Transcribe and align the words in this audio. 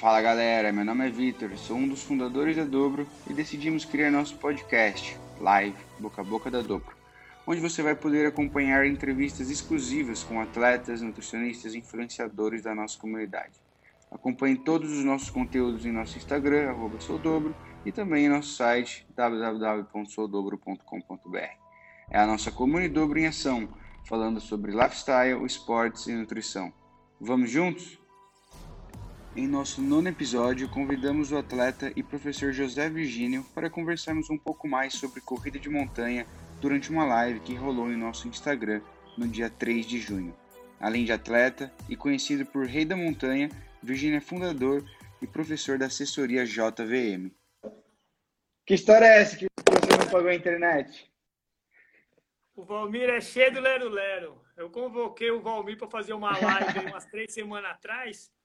Fala 0.00 0.22
galera, 0.22 0.72
meu 0.72 0.82
nome 0.82 1.06
é 1.06 1.10
Vitor, 1.10 1.54
sou 1.58 1.76
um 1.76 1.86
dos 1.86 2.02
fundadores 2.02 2.56
da 2.56 2.64
Dobro 2.64 3.06
e 3.28 3.34
decidimos 3.34 3.84
criar 3.84 4.10
nosso 4.10 4.34
podcast, 4.38 5.14
Live 5.38 5.76
Boca 5.98 6.22
a 6.22 6.24
Boca 6.24 6.50
da 6.50 6.62
Dobro, 6.62 6.96
onde 7.46 7.60
você 7.60 7.82
vai 7.82 7.94
poder 7.94 8.26
acompanhar 8.26 8.86
entrevistas 8.86 9.50
exclusivas 9.50 10.22
com 10.22 10.40
atletas, 10.40 11.02
nutricionistas 11.02 11.74
e 11.74 11.80
influenciadores 11.80 12.62
da 12.62 12.74
nossa 12.74 12.98
comunidade. 12.98 13.60
Acompanhe 14.10 14.56
todos 14.56 14.90
os 14.90 15.04
nossos 15.04 15.28
conteúdos 15.28 15.84
em 15.84 15.92
nosso 15.92 16.16
Instagram, 16.16 16.74
soudobro, 16.98 17.54
e 17.84 17.92
também 17.92 18.24
em 18.24 18.30
nosso 18.30 18.54
site 18.54 19.06
www.soudobro.com.br. 19.14 21.58
É 22.08 22.18
a 22.18 22.26
nossa 22.26 22.50
comunidade 22.50 22.94
Dobro 22.94 23.18
em 23.18 23.26
ação, 23.26 23.68
falando 24.08 24.40
sobre 24.40 24.72
lifestyle, 24.72 25.44
esportes 25.44 26.06
e 26.06 26.14
nutrição. 26.14 26.72
Vamos 27.20 27.50
juntos? 27.50 27.99
Em 29.36 29.46
nosso 29.46 29.80
nono 29.80 30.08
episódio, 30.08 30.68
convidamos 30.68 31.30
o 31.30 31.38
atleta 31.38 31.92
e 31.94 32.02
professor 32.02 32.52
José 32.52 32.90
Virgínio 32.90 33.44
para 33.54 33.70
conversarmos 33.70 34.28
um 34.28 34.36
pouco 34.36 34.66
mais 34.66 34.94
sobre 34.94 35.20
corrida 35.20 35.56
de 35.56 35.68
montanha 35.68 36.26
durante 36.60 36.90
uma 36.90 37.04
live 37.04 37.38
que 37.38 37.54
rolou 37.54 37.92
em 37.92 37.96
nosso 37.96 38.26
Instagram 38.26 38.82
no 39.16 39.28
dia 39.28 39.48
3 39.48 39.86
de 39.86 40.00
junho. 40.00 40.36
Além 40.80 41.04
de 41.04 41.12
atleta 41.12 41.72
e 41.88 41.94
conhecido 41.94 42.44
por 42.44 42.66
Rei 42.66 42.84
da 42.84 42.96
Montanha, 42.96 43.48
Virgínio 43.80 44.16
é 44.16 44.20
fundador 44.20 44.84
e 45.22 45.28
professor 45.28 45.78
da 45.78 45.86
assessoria 45.86 46.44
JVM. 46.44 47.30
Que 48.66 48.74
história 48.74 49.06
é 49.06 49.20
essa 49.20 49.36
que 49.36 49.46
você 49.46 49.96
não 49.96 50.10
pagou 50.10 50.28
a 50.28 50.34
internet? 50.34 51.08
O 52.56 52.64
Valmir 52.64 53.08
é 53.08 53.20
cheio 53.20 53.54
do 53.54 53.60
lero-lero. 53.60 54.42
Eu 54.56 54.70
convoquei 54.70 55.30
o 55.30 55.40
Valmir 55.40 55.78
para 55.78 55.88
fazer 55.88 56.14
uma 56.14 56.36
live 56.36 56.80
umas 56.80 57.06
três 57.06 57.32
semanas 57.32 57.70
atrás 57.70 58.39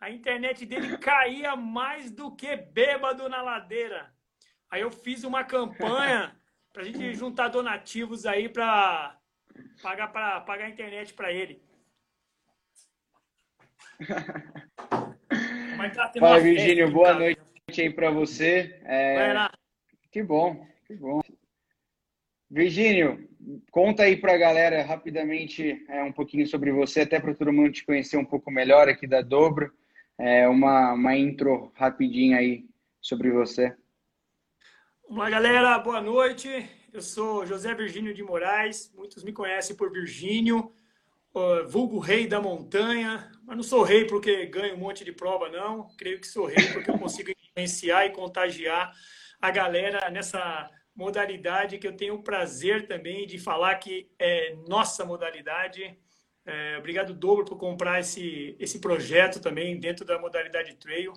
a 0.00 0.10
internet 0.10 0.64
dele 0.64 0.96
caía 0.96 1.54
mais 1.54 2.10
do 2.10 2.34
que 2.34 2.56
bêbado 2.56 3.28
na 3.28 3.42
ladeira. 3.42 4.10
Aí 4.70 4.80
eu 4.80 4.90
fiz 4.90 5.24
uma 5.24 5.44
campanha 5.44 6.34
para 6.72 6.82
a 6.82 6.84
gente 6.84 7.14
juntar 7.14 7.48
donativos 7.48 8.24
aí 8.24 8.48
para 8.48 9.18
pagar, 9.82 10.08
pra, 10.08 10.40
pagar 10.40 10.64
a 10.64 10.70
internet 10.70 11.12
para 11.12 11.30
ele. 11.30 11.62
Fala, 16.18 16.40
Virgínio. 16.40 16.90
Boa 16.90 17.14
noite 17.14 17.40
aí 17.78 17.90
para 17.90 18.10
você. 18.10 18.80
É... 18.84 19.48
Que 20.10 20.22
bom, 20.22 20.66
que 20.86 20.94
bom. 20.94 21.20
Virgínio, 22.50 23.28
conta 23.70 24.02
aí 24.02 24.16
para 24.16 24.34
a 24.34 24.38
galera 24.38 24.82
rapidamente 24.82 25.84
é, 25.88 26.02
um 26.02 26.12
pouquinho 26.12 26.46
sobre 26.46 26.72
você, 26.72 27.02
até 27.02 27.20
para 27.20 27.34
todo 27.34 27.52
mundo 27.52 27.72
te 27.72 27.84
conhecer 27.84 28.16
um 28.16 28.24
pouco 28.24 28.50
melhor 28.50 28.88
aqui 28.88 29.06
da 29.06 29.22
Dobro 29.22 29.72
é, 30.20 30.46
uma, 30.46 30.92
uma 30.92 31.16
intro 31.16 31.72
rapidinha 31.74 32.36
aí 32.36 32.66
sobre 33.00 33.30
você. 33.30 33.74
Olá, 35.08 35.30
galera. 35.30 35.78
Boa 35.78 36.02
noite. 36.02 36.68
Eu 36.92 37.00
sou 37.00 37.46
José 37.46 37.74
Virgínio 37.74 38.12
de 38.12 38.22
Moraes. 38.22 38.92
Muitos 38.94 39.24
me 39.24 39.32
conhecem 39.32 39.74
por 39.74 39.90
Virgínio, 39.90 40.72
vulgo 41.68 41.98
rei 41.98 42.26
da 42.26 42.38
montanha. 42.38 43.32
Mas 43.46 43.56
não 43.56 43.62
sou 43.62 43.82
rei 43.82 44.04
porque 44.04 44.44
ganho 44.46 44.74
um 44.74 44.78
monte 44.78 45.04
de 45.04 45.12
prova, 45.12 45.48
não. 45.48 45.88
Creio 45.96 46.20
que 46.20 46.26
sou 46.26 46.44
rei 46.44 46.70
porque 46.70 46.90
eu 46.90 46.98
consigo 46.98 47.30
influenciar 47.30 48.04
e 48.04 48.10
contagiar 48.10 48.92
a 49.40 49.50
galera 49.50 50.10
nessa 50.10 50.68
modalidade 50.94 51.78
que 51.78 51.86
eu 51.86 51.96
tenho 51.96 52.16
o 52.16 52.22
prazer 52.22 52.86
também 52.86 53.26
de 53.26 53.38
falar 53.38 53.76
que 53.76 54.10
é 54.18 54.54
nossa 54.68 55.02
modalidade 55.02 55.98
é, 56.46 56.76
obrigado, 56.78 57.12
dobro, 57.12 57.44
por 57.44 57.56
comprar 57.58 58.00
esse, 58.00 58.56
esse 58.58 58.78
projeto 58.78 59.40
também 59.40 59.78
dentro 59.78 60.04
da 60.04 60.18
modalidade 60.18 60.74
trail. 60.76 61.12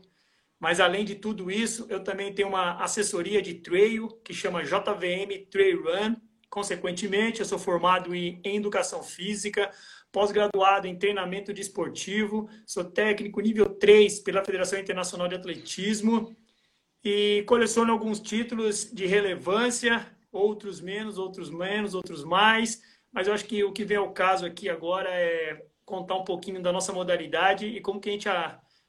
Mas, 0.60 0.80
além 0.80 1.04
de 1.04 1.16
tudo 1.16 1.52
isso, 1.52 1.86
eu 1.90 2.04
também 2.04 2.34
tenho 2.34 2.48
uma 2.48 2.82
assessoria 2.84 3.42
de 3.42 3.56
trail 3.56 4.08
que 4.24 4.34
chama 4.34 4.64
JVM 4.64 5.46
Trail 5.50 5.84
Run. 5.84 6.16
Consequentemente, 6.50 7.40
eu 7.40 7.46
sou 7.46 7.58
formado 7.58 8.14
em 8.14 8.40
educação 8.44 9.02
física, 9.04 9.72
pós-graduado 10.12 10.88
em 10.88 10.98
treinamento 10.98 11.52
desportivo, 11.52 12.48
sou 12.66 12.86
técnico 12.86 13.42
nível 13.42 13.68
3 13.68 14.20
pela 14.20 14.46
Federação 14.46 14.80
Internacional 14.80 15.28
de 15.28 15.36
Atletismo 15.36 16.36
e 17.04 17.44
coleciono 17.48 17.92
alguns 17.92 18.20
títulos 18.20 18.90
de 18.94 19.08
relevância, 19.08 20.16
outros 20.32 20.80
menos, 20.80 21.18
outros 21.18 21.50
menos, 21.50 21.96
outros 21.96 22.24
mais 22.24 22.82
mas 23.14 23.28
eu 23.28 23.34
acho 23.34 23.46
que 23.46 23.64
o 23.64 23.72
que 23.72 23.86
vem 23.86 23.98
ao 23.98 24.12
caso 24.12 24.46
aqui 24.46 24.68
agora 24.68 25.10
é 25.10 25.64
contar 25.86 26.16
um 26.16 26.24
pouquinho 26.24 26.62
da 26.62 26.72
nossa 26.72 26.92
modalidade 26.92 27.68
e 27.68 27.80
como 27.80 28.00
que 28.00 28.10
a 28.10 28.12
gente 28.12 28.28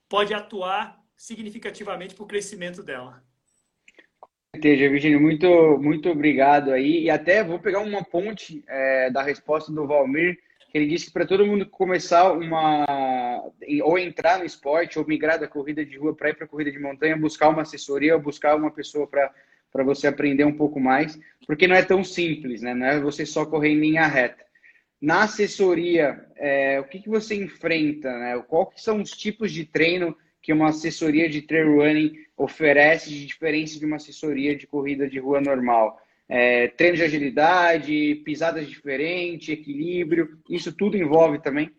pode 0.08 0.32
atuar 0.32 0.98
significativamente 1.16 2.14
para 2.14 2.24
o 2.24 2.26
crescimento 2.26 2.82
dela. 2.82 3.22
Entendi, 4.56 4.88
Virginia, 4.88 5.18
muito, 5.18 5.78
muito 5.78 6.08
obrigado 6.08 6.72
aí. 6.72 7.02
E 7.02 7.10
até 7.10 7.42
vou 7.42 7.58
pegar 7.58 7.80
uma 7.80 8.04
ponte 8.04 8.64
é, 8.68 9.10
da 9.10 9.22
resposta 9.22 9.72
do 9.72 9.86
Valmir, 9.86 10.38
que 10.70 10.78
ele 10.78 10.86
disse 10.86 11.06
que 11.06 11.12
para 11.12 11.26
todo 11.26 11.46
mundo 11.46 11.66
começar 11.66 12.32
uma. 12.32 13.42
ou 13.82 13.98
entrar 13.98 14.38
no 14.38 14.44
esporte, 14.44 14.98
ou 14.98 15.06
migrar 15.06 15.40
da 15.40 15.48
corrida 15.48 15.84
de 15.84 15.98
rua 15.98 16.14
para 16.14 16.30
ir 16.30 16.34
para 16.34 16.44
a 16.44 16.48
corrida 16.48 16.70
de 16.70 16.78
montanha, 16.78 17.16
buscar 17.16 17.48
uma 17.48 17.62
assessoria 17.62 18.14
ou 18.14 18.22
buscar 18.22 18.56
uma 18.56 18.70
pessoa 18.70 19.06
para 19.08 19.32
para 19.74 19.82
você 19.82 20.06
aprender 20.06 20.44
um 20.44 20.56
pouco 20.56 20.78
mais, 20.78 21.18
porque 21.48 21.66
não 21.66 21.74
é 21.74 21.82
tão 21.82 22.04
simples, 22.04 22.62
né? 22.62 22.72
Não 22.72 22.86
é 22.86 23.00
você 23.00 23.26
só 23.26 23.44
correr 23.44 23.70
em 23.70 23.80
linha 23.80 24.06
reta. 24.06 24.44
Na 25.02 25.24
assessoria, 25.24 26.24
é, 26.36 26.78
o 26.78 26.84
que, 26.84 27.00
que 27.00 27.08
você 27.08 27.34
enfrenta, 27.34 28.16
né? 28.16 28.40
Quais 28.46 28.80
são 28.80 29.02
os 29.02 29.10
tipos 29.10 29.50
de 29.50 29.64
treino 29.64 30.16
que 30.40 30.52
uma 30.52 30.68
assessoria 30.68 31.28
de 31.28 31.42
trail 31.42 31.74
running 31.74 32.14
oferece 32.36 33.10
de 33.10 33.26
diferença 33.26 33.76
de 33.76 33.84
uma 33.84 33.96
assessoria 33.96 34.54
de 34.54 34.64
corrida 34.64 35.08
de 35.08 35.18
rua 35.18 35.40
normal? 35.40 36.00
É, 36.28 36.68
treino 36.68 36.96
de 36.96 37.02
agilidade, 37.02 38.22
pisadas 38.24 38.68
diferentes, 38.68 39.48
equilíbrio, 39.48 40.38
isso 40.48 40.72
tudo 40.72 40.96
envolve 40.96 41.40
também? 41.40 41.72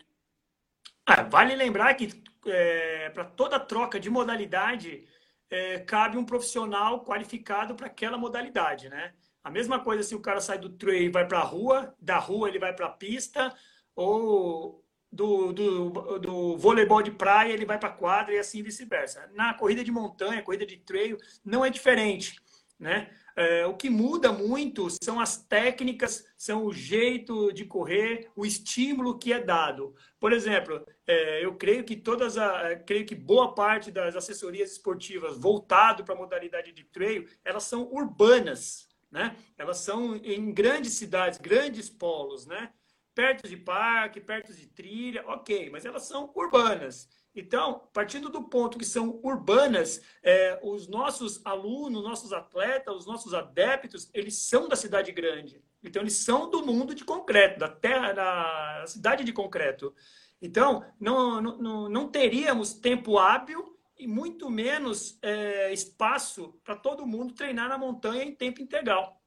Ah, 1.05 1.23
vale 1.23 1.55
lembrar 1.55 1.93
que 1.93 2.09
é, 2.45 3.09
para 3.11 3.23
toda 3.23 3.57
troca 3.57 3.97
de 3.97 4.09
modalidade, 4.09 5.05
é, 5.49 5.79
cabe 5.79 6.17
um 6.17 6.25
profissional 6.25 7.03
qualificado 7.03 7.75
para 7.75 7.87
aquela 7.87 8.17
modalidade, 8.17 8.89
né? 8.89 9.13
A 9.43 9.51
mesma 9.51 9.79
coisa 9.79 10.01
se 10.01 10.15
o 10.15 10.19
cara 10.19 10.41
sai 10.41 10.57
do 10.57 10.69
trail 10.69 11.03
e 11.03 11.09
vai 11.09 11.27
para 11.27 11.39
a 11.39 11.43
rua, 11.43 11.95
da 11.99 12.17
rua 12.17 12.49
ele 12.49 12.59
vai 12.59 12.73
para 12.73 12.87
a 12.87 12.91
pista, 12.91 13.55
ou 13.95 14.83
do, 15.11 15.53
do, 15.53 16.19
do 16.19 16.57
voleibol 16.57 17.01
de 17.01 17.11
praia 17.11 17.53
ele 17.53 17.65
vai 17.65 17.77
para 17.77 17.89
a 17.89 17.93
quadra 17.93 18.33
e 18.33 18.39
assim 18.39 18.63
vice-versa. 18.63 19.29
Na 19.33 19.53
corrida 19.53 19.83
de 19.83 19.91
montanha, 19.91 20.41
corrida 20.41 20.65
de 20.65 20.77
trail, 20.77 21.17
não 21.43 21.63
é 21.63 21.69
diferente, 21.69 22.41
né? 22.79 23.09
É, 23.35 23.65
o 23.65 23.75
que 23.75 23.89
muda 23.89 24.31
muito 24.31 24.87
são 25.03 25.19
as 25.19 25.35
técnicas, 25.35 26.25
são 26.37 26.63
o 26.65 26.73
jeito 26.73 27.51
de 27.51 27.65
correr, 27.65 28.31
o 28.33 28.45
estímulo 28.45 29.19
que 29.19 29.33
é 29.33 29.41
dado. 29.41 29.93
Por 30.19 30.31
exemplo, 30.31 30.85
é, 31.05 31.43
eu 31.43 31.55
creio 31.55 31.83
que 31.83 31.97
todas 31.97 32.37
a, 32.37 32.77
creio 32.77 33.05
que 33.05 33.13
boa 33.13 33.53
parte 33.53 33.91
das 33.91 34.15
assessorias 34.15 34.71
esportivas 34.71 35.37
voltado 35.37 36.05
para 36.05 36.15
a 36.15 36.17
modalidade 36.17 36.71
de 36.71 36.85
trail, 36.85 37.27
elas 37.43 37.63
são 37.63 37.83
urbanas, 37.91 38.87
né? 39.11 39.35
Elas 39.57 39.79
são 39.79 40.15
em 40.15 40.53
grandes 40.53 40.93
cidades, 40.93 41.37
grandes 41.37 41.89
polos, 41.89 42.45
né? 42.45 42.71
Perto 43.13 43.49
de 43.49 43.57
parque, 43.57 44.21
perto 44.21 44.53
de 44.53 44.67
trilha, 44.67 45.23
ok, 45.27 45.69
mas 45.69 45.85
elas 45.85 46.03
são 46.03 46.31
urbanas. 46.35 47.09
Então, 47.35 47.81
partindo 47.91 48.29
do 48.29 48.43
ponto 48.43 48.77
que 48.77 48.85
são 48.85 49.19
urbanas, 49.21 50.01
é, 50.23 50.57
os 50.63 50.87
nossos 50.87 51.45
alunos, 51.45 52.01
nossos 52.01 52.31
atletas, 52.31 52.95
os 52.95 53.05
nossos 53.05 53.33
adeptos, 53.33 54.09
eles 54.13 54.37
são 54.37 54.69
da 54.69 54.75
cidade 54.75 55.11
grande. 55.11 55.61
Então, 55.83 56.01
eles 56.01 56.15
são 56.15 56.49
do 56.49 56.65
mundo 56.65 56.95
de 56.95 57.03
concreto, 57.03 57.59
da 57.59 57.67
terra, 57.67 58.13
da 58.13 58.85
cidade 58.87 59.23
de 59.23 59.33
concreto. 59.33 59.93
Então, 60.41 60.85
não, 60.99 61.41
não, 61.41 61.89
não 61.89 62.07
teríamos 62.07 62.73
tempo 62.73 63.17
hábil 63.17 63.77
e 63.97 64.07
muito 64.07 64.49
menos 64.49 65.17
é, 65.21 65.73
espaço 65.73 66.59
para 66.63 66.75
todo 66.75 67.05
mundo 67.05 67.33
treinar 67.33 67.67
na 67.67 67.77
montanha 67.77 68.23
em 68.23 68.33
tempo 68.33 68.61
integral. 68.61 69.21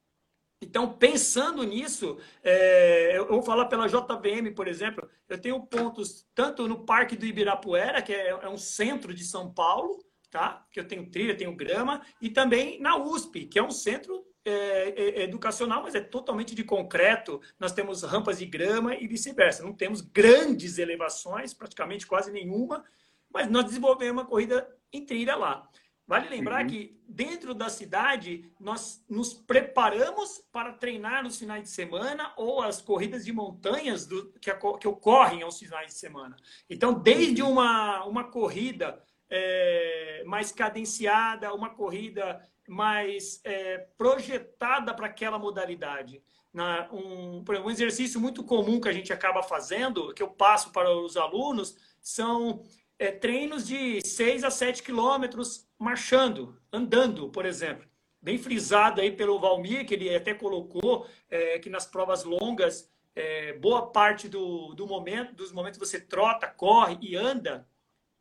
Então, 0.60 0.92
pensando 0.92 1.62
nisso, 1.62 2.18
é, 2.42 3.16
eu 3.16 3.28
vou 3.28 3.42
falar 3.42 3.66
pela 3.66 3.86
JVM, 3.86 4.52
por 4.54 4.66
exemplo, 4.66 5.08
eu 5.28 5.40
tenho 5.40 5.64
pontos 5.64 6.26
tanto 6.34 6.66
no 6.66 6.84
Parque 6.84 7.16
do 7.16 7.24
Ibirapuera, 7.24 8.02
que 8.02 8.12
é, 8.12 8.28
é 8.30 8.48
um 8.48 8.56
centro 8.56 9.14
de 9.14 9.24
São 9.24 9.52
Paulo, 9.52 10.04
tá? 10.30 10.66
que 10.72 10.80
eu 10.80 10.86
tenho 10.86 11.08
trilha, 11.10 11.36
tenho 11.36 11.54
grama, 11.54 12.02
e 12.20 12.28
também 12.28 12.80
na 12.80 12.96
USP, 12.96 13.46
que 13.46 13.58
é 13.58 13.62
um 13.62 13.70
centro 13.70 14.24
é, 14.44 14.50
é, 14.50 15.22
educacional, 15.24 15.82
mas 15.82 15.94
é 15.94 16.00
totalmente 16.00 16.54
de 16.54 16.64
concreto. 16.64 17.40
Nós 17.58 17.72
temos 17.72 18.02
rampas 18.02 18.38
de 18.38 18.46
grama 18.46 18.94
e 18.94 19.06
vice-versa. 19.06 19.62
Não 19.62 19.72
temos 19.72 20.00
grandes 20.00 20.78
elevações, 20.78 21.54
praticamente 21.54 22.06
quase 22.06 22.32
nenhuma, 22.32 22.84
mas 23.32 23.48
nós 23.50 23.64
desenvolvemos 23.64 24.22
uma 24.22 24.28
corrida 24.28 24.68
em 24.92 25.04
trilha 25.04 25.36
lá. 25.36 25.68
Vale 26.08 26.26
lembrar 26.30 26.62
uhum. 26.62 26.68
que 26.68 26.98
dentro 27.06 27.52
da 27.52 27.68
cidade 27.68 28.50
nós 28.58 29.04
nos 29.06 29.34
preparamos 29.34 30.42
para 30.50 30.72
treinar 30.72 31.22
nos 31.22 31.38
finais 31.38 31.62
de 31.64 31.68
semana 31.68 32.32
ou 32.34 32.62
as 32.62 32.80
corridas 32.80 33.26
de 33.26 33.32
montanhas 33.32 34.06
do, 34.06 34.32
que, 34.40 34.50
que, 34.54 34.88
ocorrem 34.88 35.42
aos 35.42 35.58
finais 35.58 35.88
de 35.88 35.98
semana. 35.98 36.34
Então, 36.70 36.94
desde 36.94 37.42
uhum. 37.42 37.50
uma, 37.50 38.04
uma 38.06 38.24
corrida 38.24 38.98
é, 39.28 40.22
mais 40.24 40.50
cadenciada, 40.50 41.52
uma 41.52 41.68
corrida 41.68 42.42
mais 42.66 43.42
é, 43.44 43.86
projetada 43.98 44.94
para 44.94 45.08
aquela 45.08 45.38
modalidade. 45.38 46.22
Na, 46.50 46.88
um, 46.90 47.44
um 47.46 47.70
exercício 47.70 48.18
muito 48.18 48.42
comum 48.42 48.80
que 48.80 48.88
a 48.88 48.92
gente 48.92 49.12
acaba 49.12 49.42
fazendo, 49.42 50.14
que 50.14 50.22
eu 50.22 50.28
passo 50.28 50.72
para 50.72 50.90
os 50.90 51.18
alunos, 51.18 51.76
são 52.00 52.62
é, 52.98 53.12
treinos 53.12 53.66
de 53.66 54.00
6 54.06 54.44
a 54.44 54.50
7 54.50 54.82
quilômetros 54.82 55.68
marchando, 55.78 56.60
andando, 56.72 57.28
por 57.28 57.46
exemplo. 57.46 57.86
Bem 58.20 58.36
frisado 58.36 59.00
aí 59.00 59.12
pelo 59.12 59.38
Valmir, 59.38 59.86
que 59.86 59.94
ele 59.94 60.14
até 60.14 60.34
colocou 60.34 61.06
é, 61.30 61.58
que 61.58 61.70
nas 61.70 61.86
provas 61.86 62.24
longas, 62.24 62.90
é, 63.14 63.52
boa 63.54 63.90
parte 63.90 64.28
do, 64.28 64.74
do 64.74 64.86
momento, 64.86 65.34
dos 65.34 65.52
momentos 65.52 65.78
você 65.78 66.00
trota, 66.00 66.48
corre 66.48 66.98
e 67.00 67.14
anda, 67.14 67.68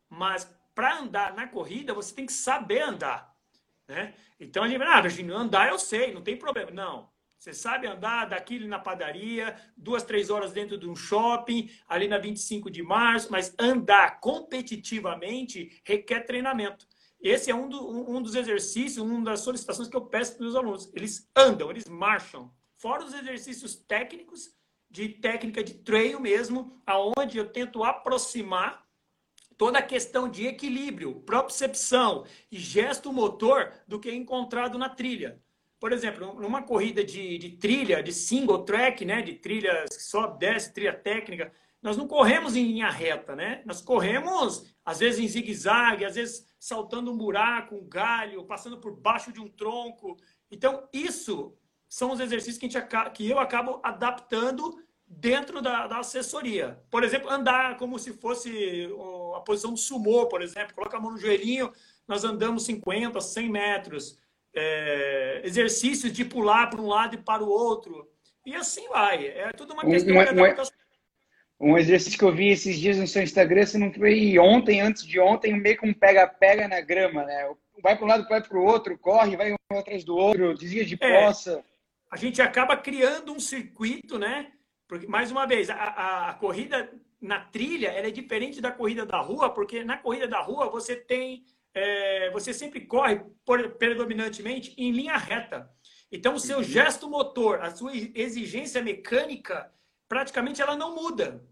mas 0.08 0.48
para 0.74 0.98
andar 0.98 1.34
na 1.34 1.48
corrida, 1.48 1.92
você 1.92 2.14
tem 2.14 2.26
que 2.26 2.32
saber 2.32 2.82
andar. 2.82 3.34
Né? 3.88 4.14
Então 4.38 4.62
a 4.62 4.68
gente 4.68 4.80
ah, 4.82 5.00
Virginia, 5.00 5.34
andar 5.34 5.68
eu 5.68 5.78
sei, 5.78 6.14
não 6.14 6.22
tem 6.22 6.36
problema. 6.36 6.70
Não. 6.70 7.10
Você 7.38 7.54
sabe 7.54 7.86
andar 7.86 8.26
daqui 8.26 8.58
na 8.66 8.80
padaria, 8.80 9.56
duas, 9.76 10.02
três 10.02 10.28
horas 10.28 10.52
dentro 10.52 10.76
de 10.76 10.88
um 10.88 10.96
shopping, 10.96 11.70
ali 11.88 12.08
na 12.08 12.18
25 12.18 12.68
de 12.68 12.82
março, 12.82 13.30
mas 13.30 13.54
andar 13.56 14.18
competitivamente 14.20 15.80
requer 15.84 16.22
treinamento. 16.22 16.86
Esse 17.20 17.50
é 17.50 17.54
um, 17.54 17.68
do, 17.68 18.10
um 18.10 18.20
dos 18.20 18.34
exercícios, 18.34 18.98
uma 18.98 19.24
das 19.24 19.40
solicitações 19.40 19.88
que 19.88 19.96
eu 19.96 20.06
peço 20.06 20.36
para 20.36 20.46
os 20.46 20.56
alunos. 20.56 20.90
Eles 20.92 21.30
andam, 21.34 21.70
eles 21.70 21.84
marcham. 21.86 22.52
Fora 22.76 23.04
os 23.04 23.14
exercícios 23.14 23.76
técnicos, 23.76 24.50
de 24.90 25.08
técnica 25.08 25.62
de 25.62 25.74
trail 25.74 26.18
mesmo, 26.18 26.80
aonde 26.84 27.38
eu 27.38 27.48
tento 27.48 27.84
aproximar 27.84 28.84
toda 29.56 29.78
a 29.78 29.82
questão 29.82 30.28
de 30.28 30.46
equilíbrio, 30.46 31.20
propriocepção 31.20 32.24
e 32.50 32.58
gesto 32.58 33.12
motor 33.12 33.72
do 33.86 34.00
que 34.00 34.08
é 34.08 34.14
encontrado 34.14 34.78
na 34.78 34.88
trilha. 34.88 35.40
Por 35.80 35.92
exemplo, 35.92 36.34
numa 36.40 36.62
corrida 36.62 37.04
de, 37.04 37.38
de 37.38 37.50
trilha, 37.50 38.02
de 38.02 38.12
single 38.12 38.64
track, 38.64 39.04
né, 39.04 39.22
de 39.22 39.34
trilha 39.34 39.84
sobe, 39.90 40.38
desce, 40.38 40.72
trilha 40.72 40.92
técnica, 40.92 41.52
nós 41.80 41.96
não 41.96 42.08
corremos 42.08 42.56
em 42.56 42.64
linha 42.64 42.90
reta, 42.90 43.36
né? 43.36 43.62
Nós 43.64 43.80
corremos, 43.80 44.66
às 44.84 44.98
vezes, 44.98 45.20
em 45.20 45.28
zigue-zague, 45.28 46.04
às 46.04 46.16
vezes 46.16 46.44
saltando 46.58 47.12
um 47.12 47.16
buraco, 47.16 47.76
um 47.76 47.88
galho, 47.88 48.44
passando 48.44 48.78
por 48.78 48.96
baixo 48.96 49.32
de 49.32 49.40
um 49.40 49.48
tronco. 49.48 50.16
Então, 50.50 50.88
isso 50.92 51.56
são 51.88 52.10
os 52.10 52.18
exercícios 52.18 52.58
que, 52.58 52.66
a 52.66 52.68
gente, 52.68 53.10
que 53.14 53.30
eu 53.30 53.38
acabo 53.38 53.80
adaptando 53.84 54.82
dentro 55.06 55.62
da, 55.62 55.86
da, 55.86 55.98
assessoria. 56.00 56.82
Por 56.90 57.04
exemplo, 57.04 57.30
andar 57.30 57.76
como 57.78 57.98
se 57.98 58.12
fosse 58.12 58.88
a 59.36 59.40
posição 59.40 59.72
do 59.72 59.78
sumô, 59.78 60.26
por 60.26 60.42
exemplo. 60.42 60.74
Coloca 60.74 60.96
a 60.96 61.00
mão 61.00 61.12
no 61.12 61.18
joelhinho, 61.18 61.72
nós 62.06 62.24
andamos 62.24 62.64
50, 62.64 63.20
100 63.20 63.48
metros 63.48 64.18
é, 64.54 65.42
exercícios 65.44 66.12
de 66.12 66.24
pular 66.24 66.68
para 66.68 66.80
um 66.80 66.86
lado 66.86 67.14
e 67.14 67.18
para 67.18 67.42
o 67.42 67.48
outro. 67.48 68.08
E 68.44 68.54
assim 68.54 68.88
vai. 68.88 69.26
É 69.26 69.52
tudo 69.52 69.74
uma 69.74 69.84
questão 69.84 70.14
um, 70.14 70.22
de 70.22 70.28
adaptação. 70.28 70.76
Um, 71.60 71.72
um 71.72 71.78
exercício 71.78 72.18
que 72.18 72.24
eu 72.24 72.34
vi 72.34 72.48
esses 72.48 72.78
dias 72.78 72.96
no 72.96 73.06
seu 73.06 73.22
Instagram, 73.22 73.66
você 73.66 73.78
não 73.78 73.92
foi 73.92 74.38
ontem, 74.38 74.80
antes 74.80 75.04
de 75.04 75.18
ontem, 75.20 75.58
meio 75.58 75.76
que 75.76 75.86
um 75.86 75.92
pega-pega 75.92 76.68
na 76.68 76.80
grama, 76.80 77.24
né? 77.24 77.50
Vai 77.82 77.96
para 77.96 78.04
um 78.04 78.08
lado, 78.08 78.28
vai 78.28 78.42
para 78.42 78.58
o 78.58 78.64
outro, 78.64 78.98
corre, 78.98 79.36
vai 79.36 79.52
um 79.52 79.78
atrás 79.78 80.04
do 80.04 80.16
outro, 80.16 80.54
desvia 80.54 80.84
de 80.84 80.96
é, 81.00 81.26
poça. 81.26 81.62
A 82.10 82.16
gente 82.16 82.40
acaba 82.40 82.76
criando 82.76 83.32
um 83.32 83.40
circuito, 83.40 84.18
né? 84.18 84.50
Porque, 84.88 85.06
mais 85.06 85.30
uma 85.30 85.46
vez, 85.46 85.68
a, 85.68 85.74
a, 85.74 86.30
a 86.30 86.34
corrida 86.34 86.90
na 87.20 87.40
trilha 87.40 87.88
ela 87.88 88.06
é 88.06 88.10
diferente 88.10 88.60
da 88.60 88.70
corrida 88.70 89.04
da 89.04 89.20
rua, 89.20 89.50
porque 89.50 89.84
na 89.84 89.98
corrida 89.98 90.26
da 90.26 90.40
rua 90.40 90.70
você 90.70 90.96
tem 90.96 91.44
é, 91.74 92.30
você 92.30 92.52
sempre 92.52 92.80
corre 92.82 93.20
predominantemente 93.78 94.74
em 94.76 94.90
linha 94.90 95.16
reta. 95.16 95.70
Então, 96.10 96.34
o 96.34 96.40
seu 96.40 96.58
uhum. 96.58 96.64
gesto 96.64 97.08
motor, 97.08 97.60
a 97.60 97.74
sua 97.74 97.92
exigência 97.94 98.82
mecânica, 98.82 99.70
praticamente 100.08 100.62
ela 100.62 100.76
não 100.76 100.94
muda. 100.94 101.44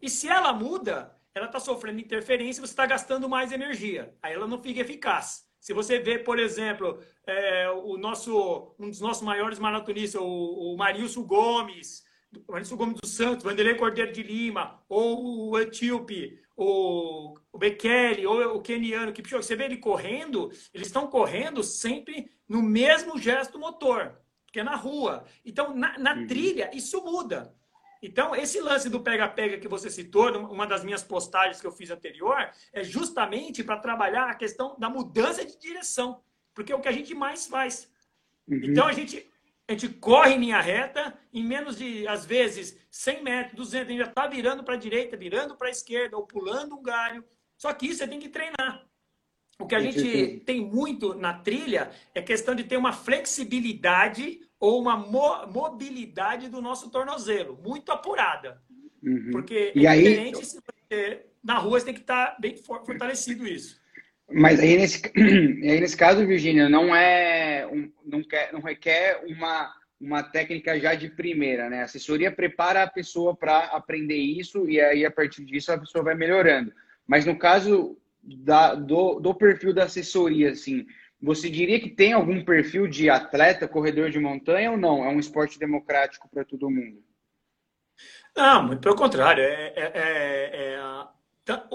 E 0.00 0.10
se 0.10 0.28
ela 0.28 0.52
muda, 0.52 1.16
ela 1.34 1.46
está 1.46 1.60
sofrendo 1.60 2.00
interferência, 2.00 2.60
você 2.60 2.72
está 2.72 2.84
gastando 2.86 3.28
mais 3.28 3.52
energia. 3.52 4.14
Aí 4.20 4.34
ela 4.34 4.46
não 4.46 4.62
fica 4.62 4.80
eficaz. 4.80 5.44
Se 5.60 5.72
você 5.72 6.00
vê, 6.00 6.18
por 6.18 6.40
exemplo, 6.40 6.98
é, 7.24 7.70
o 7.70 7.96
nosso, 7.96 8.74
um 8.78 8.90
dos 8.90 9.00
nossos 9.00 9.22
maiores 9.22 9.60
maratonistas, 9.60 10.20
o, 10.20 10.26
o 10.26 10.76
Marilson 10.76 11.22
Gomes, 11.22 12.02
o 12.48 12.52
Marilson 12.52 12.76
Gomes 12.76 13.00
dos 13.00 13.14
Santos, 13.14 13.44
Vanderlei 13.44 13.76
Cordeiro 13.76 14.10
de 14.10 14.24
Lima, 14.24 14.82
ou 14.88 15.50
o 15.50 15.58
Etíope, 15.60 16.40
o, 16.56 17.38
o 17.52 17.58
Bekele 17.58 18.26
ou 18.26 18.56
o 18.56 18.62
keniano, 18.62 19.12
que 19.12 19.22
você 19.22 19.54
vê 19.54 19.64
ele 19.64 19.76
correndo, 19.76 20.50
eles 20.72 20.86
estão 20.86 21.06
correndo 21.06 21.62
sempre 21.62 22.30
no 22.48 22.62
mesmo 22.62 23.18
gesto 23.18 23.58
motor, 23.58 24.18
que 24.50 24.60
é 24.60 24.64
na 24.64 24.74
rua. 24.74 25.24
Então, 25.44 25.74
na, 25.76 25.98
na 25.98 26.14
uhum. 26.14 26.26
trilha, 26.26 26.70
isso 26.72 27.02
muda. 27.04 27.54
Então, 28.02 28.34
esse 28.34 28.60
lance 28.60 28.88
do 28.88 29.00
pega-pega 29.00 29.58
que 29.58 29.68
você 29.68 29.88
citou, 29.88 30.30
uma 30.50 30.66
das 30.66 30.82
minhas 30.82 31.04
postagens 31.04 31.60
que 31.60 31.66
eu 31.66 31.72
fiz 31.72 31.90
anterior, 31.90 32.50
é 32.72 32.82
justamente 32.82 33.62
para 33.62 33.78
trabalhar 33.78 34.28
a 34.28 34.34
questão 34.34 34.74
da 34.78 34.88
mudança 34.88 35.44
de 35.44 35.56
direção, 35.58 36.20
porque 36.52 36.72
é 36.72 36.74
o 36.74 36.80
que 36.80 36.88
a 36.88 36.92
gente 36.92 37.14
mais 37.14 37.46
faz. 37.46 37.88
Uhum. 38.48 38.60
Então, 38.64 38.88
a 38.88 38.92
gente 38.92 39.30
a 39.68 39.72
gente 39.72 39.88
corre 39.88 40.34
em 40.34 40.38
linha 40.38 40.60
reta, 40.60 41.16
em 41.32 41.42
menos 41.42 41.78
de, 41.78 42.06
às 42.06 42.26
vezes, 42.26 42.76
100 42.90 43.22
metros, 43.22 43.56
200, 43.56 43.86
a 43.86 43.90
gente 43.90 44.00
já 44.00 44.08
está 44.08 44.26
virando 44.26 44.64
para 44.64 44.74
a 44.74 44.78
direita, 44.78 45.16
virando 45.16 45.56
para 45.56 45.68
a 45.68 45.70
esquerda, 45.70 46.16
ou 46.16 46.26
pulando 46.26 46.76
um 46.76 46.82
galho. 46.82 47.24
Só 47.62 47.72
que 47.72 47.86
isso 47.86 47.98
você 47.98 48.08
tem 48.08 48.18
que 48.18 48.28
treinar. 48.28 48.84
O 49.56 49.68
que 49.68 49.76
a 49.76 49.78
gente 49.78 50.42
tem 50.44 50.60
muito 50.60 51.14
na 51.14 51.32
trilha 51.32 51.92
é 52.12 52.20
questão 52.20 52.56
de 52.56 52.64
ter 52.64 52.76
uma 52.76 52.92
flexibilidade 52.92 54.40
ou 54.58 54.80
uma 54.80 54.96
mo 54.96 55.46
mobilidade 55.46 56.48
do 56.48 56.60
nosso 56.60 56.90
tornozelo, 56.90 57.56
muito 57.62 57.92
apurada. 57.92 58.60
Uhum. 59.00 59.30
Porque 59.30 59.70
e 59.76 59.86
é 59.86 59.90
aí... 59.90 60.02
diferente 60.02 60.44
se 60.44 60.58
você, 60.60 61.24
na 61.40 61.58
rua 61.58 61.78
você 61.78 61.86
tem 61.86 61.94
que 61.94 62.00
estar 62.00 62.32
tá 62.32 62.36
bem 62.40 62.56
fortalecido 62.56 63.46
isso. 63.46 63.80
Mas 64.28 64.58
aí 64.58 64.76
nesse, 64.76 65.00
aí 65.16 65.80
nesse 65.80 65.96
caso, 65.96 66.26
Virgínia, 66.26 66.68
não 66.68 66.92
é 66.96 67.68
não, 68.04 68.24
quer, 68.24 68.52
não 68.52 68.60
requer 68.60 69.22
uma, 69.24 69.72
uma 70.00 70.24
técnica 70.24 70.80
já 70.80 70.96
de 70.96 71.10
primeira, 71.10 71.70
né? 71.70 71.82
A 71.82 71.84
assessoria 71.84 72.32
prepara 72.32 72.82
a 72.82 72.90
pessoa 72.90 73.36
para 73.36 73.66
aprender 73.66 74.16
isso 74.16 74.68
e 74.68 74.80
aí 74.80 75.06
a 75.06 75.12
partir 75.12 75.44
disso 75.44 75.70
a 75.70 75.78
pessoa 75.78 76.02
vai 76.02 76.16
melhorando. 76.16 76.72
Mas 77.06 77.24
no 77.24 77.38
caso 77.38 77.98
da, 78.22 78.74
do, 78.74 79.20
do 79.20 79.34
perfil 79.34 79.74
da 79.74 79.84
assessoria, 79.84 80.50
assim, 80.52 80.86
você 81.20 81.48
diria 81.48 81.80
que 81.80 81.90
tem 81.90 82.12
algum 82.12 82.44
perfil 82.44 82.86
de 82.86 83.08
atleta, 83.08 83.68
corredor 83.68 84.10
de 84.10 84.18
montanha 84.18 84.72
ou 84.72 84.76
não? 84.76 85.04
É 85.04 85.08
um 85.08 85.20
esporte 85.20 85.58
democrático 85.58 86.28
para 86.28 86.44
todo 86.44 86.70
mundo? 86.70 87.02
Não, 88.36 88.66
muito 88.66 88.80
pelo 88.80 88.96
contrário. 88.96 89.42
É, 89.42 89.72
é, 89.76 89.92
é, 89.94 90.50
é 90.54 90.82
então, 91.42 91.68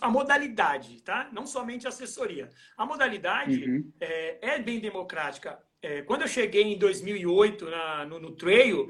a 0.00 0.10
modalidade, 0.10 1.00
tá? 1.02 1.30
Não 1.32 1.46
somente 1.46 1.86
a 1.86 1.88
assessoria. 1.88 2.50
A 2.76 2.84
modalidade 2.84 3.64
uhum. 3.64 3.92
é, 3.98 4.54
é, 4.54 4.58
bem 4.58 4.78
democrática. 4.78 5.58
É, 5.80 6.02
quando 6.02 6.22
eu 6.22 6.28
cheguei 6.28 6.62
em 6.62 6.78
2008 6.78 7.64
na, 7.70 8.06
no, 8.06 8.20
no 8.20 8.32
trail, 8.32 8.86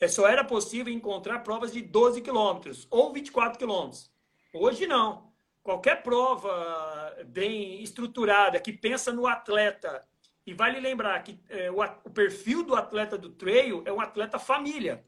é, 0.00 0.08
só 0.08 0.28
era 0.28 0.44
possível 0.44 0.92
encontrar 0.92 1.40
provas 1.40 1.72
de 1.72 1.82
12 1.82 2.20
quilômetros 2.20 2.86
ou 2.90 3.12
24 3.12 3.58
quilômetros. 3.58 4.12
Hoje 4.52 4.86
não. 4.86 5.32
Qualquer 5.66 6.00
prova 6.00 7.12
bem 7.26 7.82
estruturada 7.82 8.60
que 8.60 8.72
pensa 8.72 9.12
no 9.12 9.26
atleta 9.26 10.06
e 10.46 10.54
vale 10.54 10.78
lembrar 10.78 11.20
que 11.24 11.40
é, 11.48 11.68
o, 11.72 11.82
o 12.04 12.10
perfil 12.10 12.62
do 12.62 12.76
atleta 12.76 13.18
do 13.18 13.30
trail 13.30 13.82
é 13.84 13.92
um 13.92 14.00
atleta 14.00 14.38
família. 14.38 15.04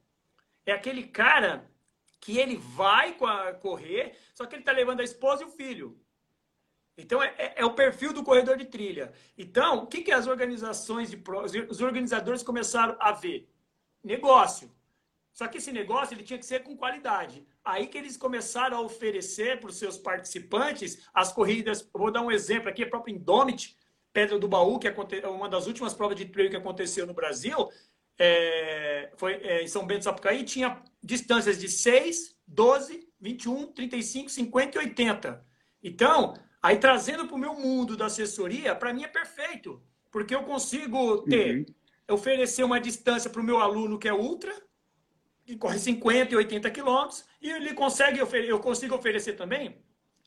É 0.66 0.72
aquele 0.72 1.04
cara 1.06 1.70
que 2.20 2.38
ele 2.38 2.56
vai 2.56 3.16
correr, 3.62 4.18
só 4.34 4.46
que 4.46 4.56
ele 4.56 4.62
está 4.62 4.72
levando 4.72 4.98
a 4.98 5.04
esposa 5.04 5.44
e 5.44 5.46
o 5.46 5.50
filho. 5.50 5.96
Então, 6.96 7.22
é, 7.22 7.32
é, 7.38 7.54
é, 7.58 7.64
o 7.64 7.74
perfil 7.74 8.12
do 8.12 8.24
corredor 8.24 8.56
de 8.56 8.64
trilha. 8.64 9.12
Então, 9.36 9.84
o 9.84 9.86
que, 9.86 10.02
que 10.02 10.10
as 10.10 10.26
organizações, 10.26 11.08
de, 11.08 11.22
os 11.70 11.80
organizadores 11.80 12.42
começaram 12.42 12.96
a 12.98 13.12
ver? 13.12 13.48
Negócio. 14.02 14.76
Só 15.38 15.47
que 15.47 15.59
esse 15.59 15.71
negócio 15.71 16.14
ele 16.14 16.25
tinha 16.25 16.37
que 16.37 16.45
ser 16.45 16.64
com 16.64 16.76
qualidade. 16.76 17.47
Aí 17.64 17.87
que 17.87 17.97
eles 17.97 18.16
começaram 18.16 18.76
a 18.76 18.80
oferecer 18.80 19.61
para 19.61 19.71
os 19.71 19.78
seus 19.78 19.97
participantes 19.97 21.09
as 21.14 21.33
corridas. 21.33 21.88
Vou 21.95 22.11
dar 22.11 22.23
um 22.23 22.33
exemplo 22.33 22.68
aqui, 22.68 22.83
a 22.83 22.88
própria 22.88 23.12
Indomit, 23.12 23.76
Pedra 24.12 24.37
do 24.37 24.49
Baú, 24.49 24.80
que 24.80 24.88
é 24.88 25.28
uma 25.28 25.49
das 25.49 25.68
últimas 25.68 25.95
provas 25.95 26.16
de 26.16 26.25
trail 26.25 26.50
que 26.50 26.57
aconteceu 26.57 27.07
no 27.07 27.14
Brasil, 27.14 27.68
é, 28.18 29.12
foi 29.16 29.35
é, 29.35 29.62
em 29.62 29.68
São 29.68 29.87
Bento 29.87 30.02
Sapucaí, 30.02 30.42
tinha 30.42 30.83
distâncias 31.00 31.57
de 31.57 31.68
6, 31.68 32.37
12, 32.45 33.09
21, 33.21 33.68
35, 33.68 34.30
50 34.30 34.76
e 34.76 34.87
80. 34.87 35.47
Então, 35.80 36.35
aí 36.61 36.78
trazendo 36.78 37.28
para 37.28 37.37
o 37.37 37.38
meu 37.38 37.54
mundo 37.54 37.97
da 37.97 38.07
assessoria, 38.07 38.75
para 38.75 38.92
mim 38.92 39.04
é 39.04 39.09
perfeito, 39.09 39.80
porque 40.11 40.35
eu 40.35 40.42
consigo 40.42 41.18
ter, 41.18 41.59
uhum. 41.59 42.14
oferecer 42.16 42.64
uma 42.64 42.80
distância 42.80 43.30
para 43.30 43.40
o 43.40 43.45
meu 43.45 43.61
aluno 43.61 44.00
que 44.00 44.09
é 44.09 44.12
ultra, 44.12 44.66
que 45.48 45.56
corre 45.56 45.78
50 45.78 46.34
e 46.34 46.36
80 46.36 46.70
quilômetros, 46.70 47.24
e 47.40 47.50
ele 47.50 47.72
consegue, 47.72 48.20
eu 48.20 48.60
consigo 48.60 48.94
oferecer 48.94 49.32
também 49.32 49.82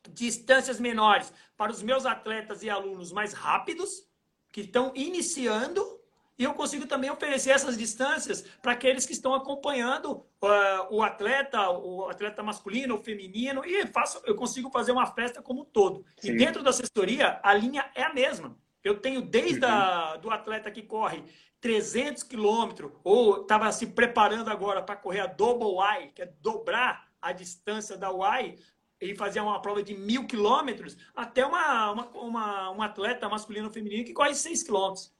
distâncias 0.10 0.80
menores 0.80 1.32
para 1.56 1.72
os 1.72 1.84
meus 1.84 2.08
atletas 2.08 2.64
e 2.64 2.72
alunos 2.72 3.12
mais 3.12 3.32
rápidos, 3.32 4.04
que 4.52 4.62
estão 4.62 4.92
iniciando, 4.96 6.02
e 6.40 6.44
eu 6.44 6.56
consigo 6.56 6.88
também 6.88 7.12
oferecer 7.12 7.52
essas 7.52 7.78
distâncias 7.78 8.44
para 8.64 8.72
aqueles 8.72 9.06
que 9.06 9.14
estão 9.14 9.36
acompanhando 9.36 10.26
uh, 10.42 10.88
o 10.90 11.04
atleta, 11.04 11.70
o 11.70 12.10
atleta 12.10 12.42
masculino, 12.42 12.96
ou 12.96 13.04
feminino, 13.04 13.64
e 13.64 13.86
faço, 13.86 14.20
eu 14.26 14.34
consigo 14.34 14.72
fazer 14.72 14.92
uma 14.92 15.06
festa 15.06 15.40
como 15.40 15.62
um 15.62 15.66
todo. 15.66 16.04
Sim. 16.18 16.32
E 16.32 16.38
dentro 16.38 16.64
da 16.64 16.72
assessoria, 16.72 17.40
a 17.44 17.54
linha 17.54 17.92
é 17.94 18.02
a 18.02 18.12
mesma. 18.12 18.58
Eu 18.84 19.00
tenho 19.00 19.22
desde 19.22 19.66
uhum. 19.66 19.72
a, 19.72 20.18
do 20.18 20.30
atleta 20.32 20.72
que 20.72 20.82
corre 20.82 21.24
300 21.60 22.24
quilômetros, 22.24 22.92
ou 23.04 23.42
estava 23.42 23.72
se 23.72 23.88
preparando 23.88 24.50
agora 24.50 24.82
para 24.82 24.96
correr 24.96 25.20
a 25.20 25.28
Double 25.28 25.78
Y, 26.02 26.12
que 26.14 26.24
é 26.24 26.34
dobrar 26.42 27.08
a 27.22 27.32
distância 27.32 27.96
da 27.96 28.10
Y, 28.10 28.56
e 29.00 29.16
fazer 29.16 29.40
uma 29.42 29.62
prova 29.62 29.82
de 29.82 29.96
mil 29.96 30.26
quilômetros, 30.26 30.98
até 31.16 31.46
uma, 31.46 31.92
uma, 31.92 32.10
uma, 32.10 32.72
um 32.72 32.82
atleta 32.82 33.30
masculino 33.30 33.68
ou 33.68 33.74
feminino 33.74 34.04
que 34.04 34.14
corre 34.14 34.34
6 34.34 34.64
quilômetros. 34.64 35.14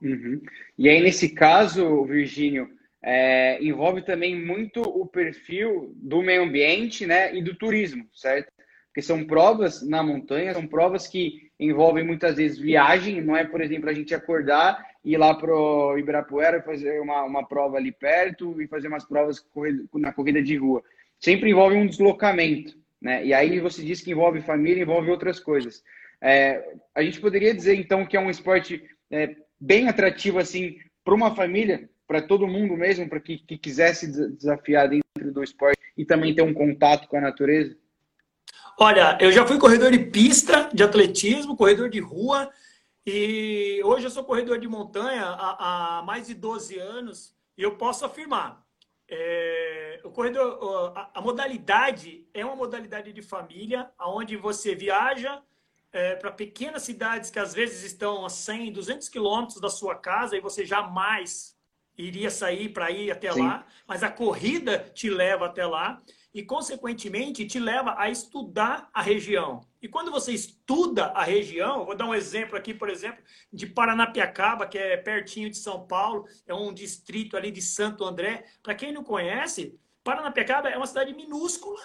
Uhum. 0.00 0.40
E 0.78 0.88
aí, 0.88 1.00
nesse 1.00 1.30
caso, 1.30 2.04
Virgínio, 2.04 2.70
é, 3.02 3.62
envolve 3.62 4.02
também 4.02 4.34
muito 4.40 4.82
o 4.82 5.06
perfil 5.06 5.92
do 5.96 6.22
meio 6.22 6.42
ambiente 6.42 7.06
né, 7.06 7.34
e 7.34 7.42
do 7.42 7.54
turismo, 7.54 8.08
certo? 8.12 8.52
Porque 8.96 9.02
são 9.06 9.26
provas 9.26 9.86
na 9.86 10.02
montanha, 10.02 10.54
são 10.54 10.66
provas 10.66 11.06
que 11.06 11.50
envolvem 11.60 12.02
muitas 12.02 12.36
vezes 12.36 12.58
viagem, 12.58 13.20
não 13.20 13.36
é, 13.36 13.44
por 13.44 13.60
exemplo, 13.60 13.90
a 13.90 13.92
gente 13.92 14.14
acordar 14.14 14.82
e 15.04 15.12
ir 15.12 15.18
lá 15.18 15.34
para 15.34 15.54
o 15.54 15.98
Ibirapuera 15.98 16.62
fazer 16.62 16.98
uma, 17.02 17.22
uma 17.24 17.46
prova 17.46 17.76
ali 17.76 17.92
perto 17.92 18.58
e 18.58 18.66
fazer 18.66 18.88
umas 18.88 19.04
provas 19.04 19.44
na 19.92 20.14
corrida 20.14 20.42
de 20.42 20.56
rua. 20.56 20.82
Sempre 21.20 21.50
envolve 21.50 21.76
um 21.76 21.86
deslocamento, 21.86 22.74
né? 22.98 23.22
E 23.22 23.34
aí 23.34 23.60
você 23.60 23.84
diz 23.84 24.00
que 24.00 24.12
envolve 24.12 24.40
família, 24.40 24.80
envolve 24.80 25.10
outras 25.10 25.38
coisas. 25.38 25.82
É, 26.18 26.66
a 26.94 27.02
gente 27.02 27.20
poderia 27.20 27.52
dizer, 27.52 27.74
então, 27.74 28.06
que 28.06 28.16
é 28.16 28.20
um 28.20 28.30
esporte 28.30 28.82
é, 29.10 29.36
bem 29.60 29.88
atrativo 29.88 30.38
assim 30.38 30.78
para 31.04 31.14
uma 31.14 31.34
família, 31.34 31.86
para 32.08 32.22
todo 32.22 32.48
mundo 32.48 32.74
mesmo, 32.78 33.06
para 33.10 33.20
que, 33.20 33.36
que 33.36 33.58
quisesse 33.58 34.10
desafiar 34.38 34.88
dentro 34.88 35.32
do 35.34 35.44
esporte 35.44 35.78
e 35.98 36.06
também 36.06 36.34
ter 36.34 36.40
um 36.40 36.54
contato 36.54 37.06
com 37.08 37.18
a 37.18 37.20
natureza? 37.20 37.76
Olha, 38.78 39.16
eu 39.22 39.32
já 39.32 39.46
fui 39.46 39.58
corredor 39.58 39.90
de 39.90 39.98
pista 39.98 40.68
de 40.70 40.82
atletismo, 40.82 41.56
corredor 41.56 41.88
de 41.88 41.98
rua, 41.98 42.50
e 43.06 43.80
hoje 43.82 44.04
eu 44.04 44.10
sou 44.10 44.22
corredor 44.22 44.58
de 44.58 44.68
montanha 44.68 45.24
há, 45.24 45.98
há 45.98 46.02
mais 46.02 46.26
de 46.26 46.34
12 46.34 46.78
anos, 46.78 47.34
e 47.56 47.62
eu 47.62 47.76
posso 47.76 48.04
afirmar, 48.04 48.62
é, 49.08 49.98
o 50.04 50.10
corredor, 50.10 50.92
a, 50.94 51.10
a, 51.14 51.22
modalidade 51.22 52.28
é 52.34 52.44
uma 52.44 52.54
modalidade 52.54 53.14
de 53.14 53.22
família, 53.22 53.90
onde 53.98 54.36
você 54.36 54.74
viaja, 54.74 55.40
é, 55.90 56.14
para 56.14 56.30
pequenas 56.30 56.82
cidades 56.82 57.30
que 57.30 57.38
às 57.38 57.54
vezes 57.54 57.82
estão 57.82 58.26
a 58.26 58.28
100, 58.28 58.72
200 58.72 59.08
quilômetros 59.08 59.58
da 59.58 59.70
sua 59.70 59.94
casa 59.94 60.36
e 60.36 60.40
você 60.40 60.66
jamais 60.66 61.56
iria 61.96 62.30
sair 62.30 62.68
para 62.68 62.90
ir 62.90 63.10
até 63.10 63.32
Sim. 63.32 63.40
lá, 63.40 63.66
mas 63.88 64.02
a 64.02 64.10
corrida 64.10 64.80
te 64.94 65.08
leva 65.08 65.46
até 65.46 65.64
lá 65.64 66.02
e, 66.36 66.42
consequentemente, 66.42 67.46
te 67.46 67.58
leva 67.58 67.94
a 67.96 68.10
estudar 68.10 68.90
a 68.92 69.00
região. 69.00 69.66
E 69.80 69.88
quando 69.88 70.10
você 70.10 70.32
estuda 70.32 71.06
a 71.06 71.24
região, 71.24 71.86
vou 71.86 71.96
dar 71.96 72.04
um 72.04 72.14
exemplo 72.14 72.58
aqui, 72.58 72.74
por 72.74 72.90
exemplo, 72.90 73.24
de 73.50 73.66
Paranapiacaba, 73.66 74.66
que 74.66 74.76
é 74.76 74.98
pertinho 74.98 75.48
de 75.48 75.56
São 75.56 75.86
Paulo, 75.86 76.26
é 76.46 76.52
um 76.52 76.74
distrito 76.74 77.38
ali 77.38 77.50
de 77.50 77.62
Santo 77.62 78.04
André. 78.04 78.44
Para 78.62 78.74
quem 78.74 78.92
não 78.92 79.02
conhece, 79.02 79.80
Paranapiacaba 80.04 80.68
é 80.68 80.76
uma 80.76 80.86
cidade 80.86 81.14
minúscula, 81.14 81.80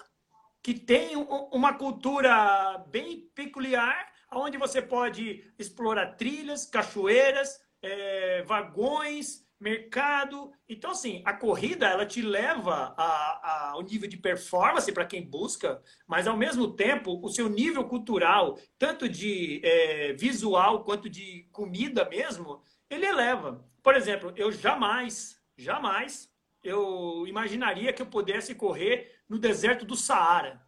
que 0.61 0.73
tem 0.73 1.15
uma 1.15 1.75
cultura 1.75 2.83
bem 2.89 3.31
peculiar, 3.33 4.11
onde 4.33 4.57
você 4.57 4.81
pode 4.81 5.49
explorar 5.57 6.17
trilhas, 6.17 6.65
cachoeiras, 6.65 7.57
é, 7.81 8.43
vagões, 8.43 9.45
mercado. 9.61 10.51
Então, 10.67 10.91
assim, 10.91 11.21
a 11.23 11.33
corrida 11.33 11.87
ela 11.87 12.05
te 12.05 12.21
leva 12.21 12.95
a, 12.97 13.69
ao 13.71 13.81
nível 13.83 14.09
de 14.09 14.17
performance 14.17 14.91
para 14.91 15.05
quem 15.05 15.23
busca, 15.23 15.81
mas 16.07 16.27
ao 16.27 16.35
mesmo 16.35 16.73
tempo 16.73 17.19
o 17.23 17.29
seu 17.29 17.47
nível 17.47 17.83
cultural, 17.85 18.57
tanto 18.79 19.07
de 19.07 19.61
é, 19.63 20.13
visual 20.13 20.83
quanto 20.83 21.07
de 21.07 21.47
comida 21.51 22.09
mesmo, 22.09 22.63
ele 22.89 23.05
eleva. 23.05 23.63
Por 23.83 23.95
exemplo, 23.95 24.33
eu 24.35 24.51
jamais, 24.51 25.39
jamais 25.55 26.31
eu 26.63 27.25
imaginaria 27.27 27.93
que 27.93 28.01
eu 28.01 28.05
pudesse 28.07 28.55
correr 28.55 29.19
no 29.29 29.37
deserto 29.37 29.85
do 29.85 29.95
Saara, 29.95 30.61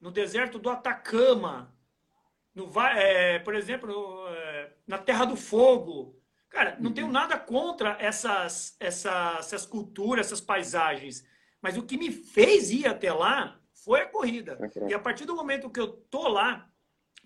no 0.00 0.10
deserto 0.10 0.58
do 0.58 0.70
Atacama, 0.70 1.74
no, 2.54 2.70
é, 2.80 3.38
por 3.38 3.54
exemplo, 3.54 3.88
no, 3.88 4.28
é, 4.28 4.72
na 4.86 4.98
Terra 4.98 5.24
do 5.24 5.36
Fogo. 5.36 6.19
Cara, 6.50 6.76
não 6.80 6.92
tenho 6.92 7.06
uhum. 7.06 7.12
nada 7.12 7.38
contra 7.38 7.96
essas, 8.00 8.76
essas, 8.80 9.38
essas 9.38 9.64
culturas, 9.64 10.26
essas 10.26 10.40
paisagens. 10.40 11.24
Mas 11.62 11.76
o 11.78 11.82
que 11.82 11.96
me 11.96 12.10
fez 12.10 12.70
ir 12.70 12.86
até 12.86 13.12
lá 13.12 13.60
foi 13.72 14.00
a 14.00 14.06
corrida. 14.06 14.58
É 14.60 14.90
e 14.90 14.94
a 14.94 14.98
partir 14.98 15.24
do 15.24 15.34
momento 15.34 15.70
que 15.70 15.80
eu 15.80 15.88
tô 15.88 16.28
lá, 16.28 16.68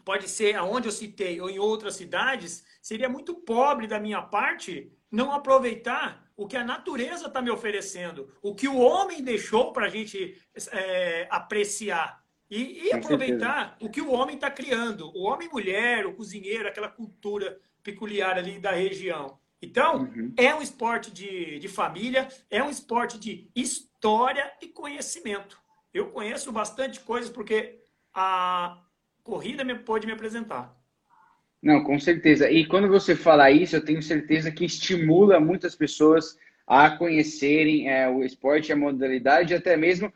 pode 0.04 0.28
ser 0.28 0.54
aonde 0.54 0.88
eu 0.88 0.92
citei 0.92 1.40
ou 1.40 1.48
em 1.48 1.58
outras 1.58 1.96
cidades, 1.96 2.64
seria 2.82 3.08
muito 3.08 3.34
pobre 3.34 3.86
da 3.86 3.98
minha 3.98 4.20
parte 4.20 4.92
não 5.10 5.32
aproveitar 5.32 6.24
o 6.36 6.46
que 6.46 6.56
a 6.56 6.64
natureza 6.64 7.28
está 7.28 7.40
me 7.40 7.50
oferecendo, 7.50 8.28
o 8.42 8.54
que 8.54 8.68
o 8.68 8.76
homem 8.76 9.22
deixou 9.22 9.72
para 9.72 9.86
a 9.86 9.88
gente 9.88 10.36
é, 10.72 11.26
apreciar. 11.30 12.22
E, 12.50 12.88
e 12.88 12.92
aproveitar 12.92 13.76
o 13.80 13.88
que 13.88 14.02
o 14.02 14.12
homem 14.12 14.34
está 14.34 14.50
criando, 14.50 15.10
o 15.16 15.24
homem 15.24 15.48
mulher, 15.48 16.06
o 16.06 16.14
cozinheiro, 16.14 16.68
aquela 16.68 16.88
cultura 16.88 17.58
peculiar 17.84 18.36
ali 18.36 18.58
da 18.58 18.72
região. 18.72 19.38
Então, 19.62 20.02
uhum. 20.02 20.32
é 20.36 20.54
um 20.54 20.60
esporte 20.60 21.12
de, 21.12 21.58
de 21.58 21.68
família, 21.68 22.28
é 22.50 22.62
um 22.62 22.70
esporte 22.70 23.18
de 23.18 23.48
história 23.54 24.50
e 24.60 24.66
conhecimento. 24.66 25.58
Eu 25.92 26.08
conheço 26.08 26.50
bastante 26.50 26.98
coisas 27.00 27.30
porque 27.30 27.78
a 28.12 28.82
corrida 29.22 29.62
me, 29.62 29.74
pode 29.76 30.06
me 30.06 30.12
apresentar. 30.12 30.76
Não, 31.62 31.82
com 31.82 31.98
certeza. 31.98 32.50
E 32.50 32.66
quando 32.66 32.88
você 32.88 33.14
fala 33.14 33.50
isso, 33.50 33.76
eu 33.76 33.84
tenho 33.84 34.02
certeza 34.02 34.50
que 34.50 34.64
estimula 34.64 35.40
muitas 35.40 35.74
pessoas 35.74 36.36
a 36.66 36.90
conhecerem 36.90 37.88
é, 37.88 38.08
o 38.08 38.22
esporte, 38.22 38.72
a 38.72 38.76
modalidade, 38.76 39.54
até 39.54 39.76
mesmo 39.76 40.12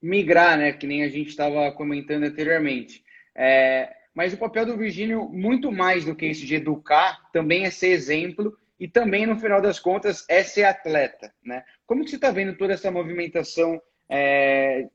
migrar, 0.00 0.58
né? 0.58 0.72
Que 0.72 0.86
nem 0.86 1.02
a 1.02 1.08
gente 1.08 1.28
estava 1.28 1.72
comentando 1.72 2.24
anteriormente. 2.24 3.02
É, 3.34 3.92
mas 4.14 4.32
o 4.32 4.38
papel 4.38 4.66
do 4.66 4.76
Virgínio, 4.76 5.28
muito 5.28 5.72
mais 5.72 6.04
do 6.04 6.14
que 6.14 6.26
isso 6.26 6.44
de 6.46 6.56
educar, 6.56 7.18
também 7.32 7.64
é 7.64 7.70
ser 7.70 7.88
exemplo 7.88 8.56
e 8.78 8.88
também, 8.88 9.26
no 9.26 9.38
final 9.38 9.60
das 9.60 9.78
contas, 9.78 10.26
é 10.28 10.42
ser 10.42 10.64
atleta, 10.64 11.32
né? 11.44 11.64
Como 11.86 12.04
que 12.04 12.10
você 12.10 12.16
está 12.16 12.30
vendo 12.30 12.56
toda 12.56 12.74
essa 12.74 12.90
movimentação 12.90 13.80
é, 14.08 14.88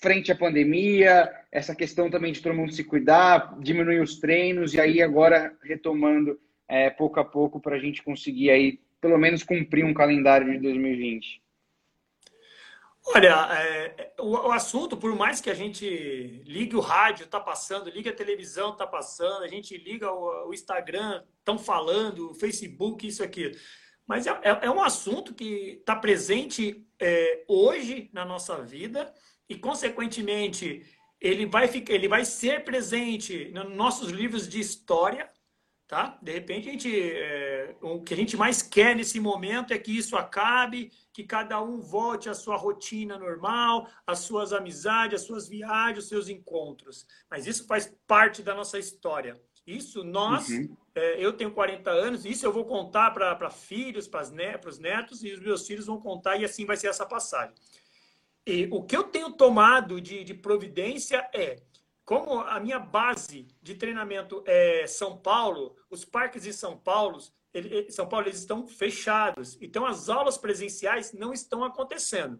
frente 0.00 0.32
à 0.32 0.36
pandemia, 0.36 1.30
essa 1.50 1.74
questão 1.74 2.10
também 2.10 2.32
de 2.32 2.42
todo 2.42 2.54
mundo 2.54 2.72
se 2.72 2.84
cuidar, 2.84 3.58
diminuir 3.60 4.00
os 4.00 4.18
treinos 4.18 4.74
e 4.74 4.80
aí 4.80 5.02
agora 5.02 5.56
retomando 5.62 6.38
é, 6.68 6.90
pouco 6.90 7.18
a 7.20 7.24
pouco 7.24 7.60
para 7.60 7.76
a 7.76 7.78
gente 7.78 8.02
conseguir 8.02 8.50
aí 8.50 8.80
pelo 9.00 9.16
menos 9.16 9.42
cumprir 9.42 9.84
um 9.84 9.94
calendário 9.94 10.52
de 10.52 10.58
2020? 10.58 11.40
Olha, 13.14 13.48
é, 13.52 14.12
o, 14.18 14.30
o, 14.30 14.52
assunto, 14.52 14.96
por 14.96 15.14
mais 15.14 15.40
que 15.40 15.48
a 15.48 15.54
gente 15.54 16.42
ligue 16.44 16.76
o 16.76 16.80
rádio, 16.80 17.26
tá 17.26 17.40
passando, 17.40 17.88
ligue 17.88 18.08
a 18.08 18.14
televisão, 18.14 18.76
tá 18.76 18.86
passando, 18.86 19.44
a 19.44 19.48
gente 19.48 19.76
liga 19.76 20.12
o, 20.12 20.48
o 20.48 20.54
Instagram, 20.54 21.24
estão 21.38 21.58
falando, 21.58 22.30
o 22.30 22.34
Facebook, 22.34 23.06
isso 23.06 23.22
aqui. 23.22 23.52
Mas 24.06 24.26
é, 24.26 24.30
é, 24.42 24.58
é 24.62 24.70
um 24.70 24.82
assunto 24.82 25.34
que 25.34 25.78
está 25.80 25.96
presente 25.96 26.86
é, 27.00 27.44
hoje 27.48 28.10
na 28.12 28.24
nossa 28.24 28.62
vida 28.62 29.12
e, 29.48 29.56
consequentemente, 29.56 30.84
ele 31.20 31.46
vai, 31.46 31.66
ficar, 31.66 31.94
ele 31.94 32.08
vai 32.08 32.24
ser 32.24 32.64
presente 32.64 33.50
nos 33.54 33.74
nossos 33.74 34.10
livros 34.10 34.48
de 34.48 34.60
história, 34.60 35.28
tá? 35.88 36.18
De 36.20 36.30
repente, 36.30 36.68
a 36.68 36.72
gente, 36.72 37.00
é, 37.00 37.74
o 37.80 38.02
que 38.02 38.12
a 38.12 38.16
gente 38.16 38.36
mais 38.36 38.60
quer 38.60 38.94
nesse 38.94 39.18
momento 39.18 39.72
é 39.72 39.78
que 39.78 39.96
isso 39.96 40.16
acabe, 40.16 40.92
que 41.12 41.24
cada 41.24 41.60
um 41.62 41.80
volte 41.80 42.28
à 42.28 42.34
sua 42.34 42.56
rotina 42.56 43.18
normal, 43.18 43.88
às 44.06 44.18
suas 44.20 44.52
amizades, 44.52 45.22
às 45.22 45.26
suas 45.26 45.48
viagens, 45.48 45.96
aos 45.96 46.08
seus 46.08 46.28
encontros. 46.28 47.06
Mas 47.30 47.46
isso 47.46 47.66
faz 47.66 47.90
parte 48.06 48.42
da 48.42 48.54
nossa 48.54 48.78
história. 48.78 49.40
Isso 49.66 50.04
nós, 50.04 50.50
uhum. 50.50 50.76
é, 50.94 51.24
eu 51.24 51.32
tenho 51.32 51.50
40 51.50 51.90
anos, 51.90 52.26
isso 52.26 52.44
eu 52.44 52.52
vou 52.52 52.66
contar 52.66 53.10
para 53.10 53.50
filhos, 53.50 54.06
para 54.06 54.22
os 54.22 54.78
netos, 54.78 55.24
e 55.24 55.32
os 55.32 55.40
meus 55.40 55.66
filhos 55.66 55.86
vão 55.86 55.98
contar, 55.98 56.36
e 56.36 56.44
assim 56.44 56.66
vai 56.66 56.76
ser 56.76 56.88
essa 56.88 57.06
passagem. 57.06 57.54
E 58.46 58.68
o 58.70 58.82
que 58.82 58.96
eu 58.96 59.04
tenho 59.04 59.32
tomado 59.32 60.00
de, 60.00 60.22
de 60.22 60.34
providência 60.34 61.28
é, 61.34 61.60
como 62.08 62.40
a 62.40 62.58
minha 62.58 62.78
base 62.78 63.46
de 63.60 63.74
treinamento 63.74 64.42
é 64.46 64.86
São 64.86 65.18
Paulo, 65.18 65.76
os 65.90 66.06
parques 66.06 66.44
de 66.44 66.54
São 66.54 66.74
Paulo, 66.74 67.18
ele, 67.52 67.92
São 67.92 68.08
Paulo 68.08 68.26
eles 68.26 68.38
estão 68.38 68.66
fechados. 68.66 69.58
Então 69.60 69.84
as 69.84 70.08
aulas 70.08 70.38
presenciais 70.38 71.12
não 71.12 71.34
estão 71.34 71.62
acontecendo. 71.62 72.38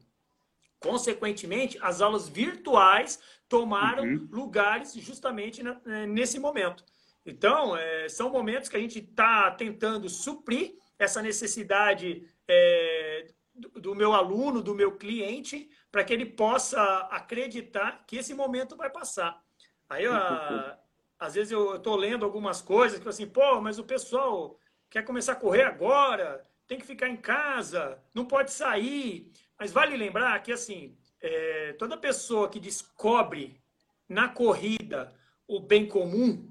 Consequentemente, 0.81 1.77
as 1.83 2.01
aulas 2.01 2.31
virtuais 2.31 3.21
tomaram 3.47 4.05
uhum. 4.05 4.27
lugares 4.33 4.95
justamente 4.95 5.61
é, 5.61 6.07
nesse 6.07 6.39
momento. 6.39 6.83
Então, 7.27 7.77
é, 7.77 8.09
são 8.09 8.31
momentos 8.31 8.71
que 8.71 8.77
a 8.77 8.81
gente 8.81 9.01
está 9.01 9.51
tentando 9.51 10.09
suprir 10.09 10.79
essa 10.99 11.21
necessidade 11.21 12.27
é, 12.49 13.27
do, 13.55 13.69
do 13.81 13.95
meu 13.95 14.15
aluno, 14.15 14.63
do 14.63 14.75
meu 14.75 14.97
cliente, 14.97 15.69
para 15.93 16.05
que 16.05 16.15
ele 16.15 16.25
possa 16.25 16.81
acreditar 17.11 18.07
que 18.07 18.17
esse 18.17 18.33
momento 18.33 18.75
vai 18.75 18.89
passar. 18.89 19.47
Aí, 19.89 20.07
a, 20.07 20.79
às 21.19 21.35
vezes, 21.35 21.51
eu 21.51 21.77
estou 21.77 21.97
lendo 21.97 22.25
algumas 22.25 22.61
coisas 22.61 22.99
que 22.99 23.09
assim, 23.09 23.27
pô, 23.27 23.61
mas 23.61 23.79
o 23.79 23.85
pessoal 23.85 24.59
quer 24.91 25.05
começar 25.05 25.33
a 25.33 25.37
correr 25.37 25.63
agora, 25.63 26.47
tem 26.67 26.79
que 26.79 26.87
ficar 26.87 27.09
em 27.09 27.17
casa, 27.17 28.03
não 28.15 28.25
pode 28.25 28.53
sair. 28.53 29.33
Mas 29.59 29.73
vale 29.73 29.97
lembrar 29.97 30.41
que, 30.43 30.53
assim, 30.53 30.97
é, 31.21 31.73
toda 31.75 31.97
pessoa 31.97 32.49
que 32.49 32.61
descobre 32.61 33.61
na 34.09 34.29
corrida 34.29 35.15
o 35.47 35.59
bem 35.61 35.87
comum, 35.89 36.47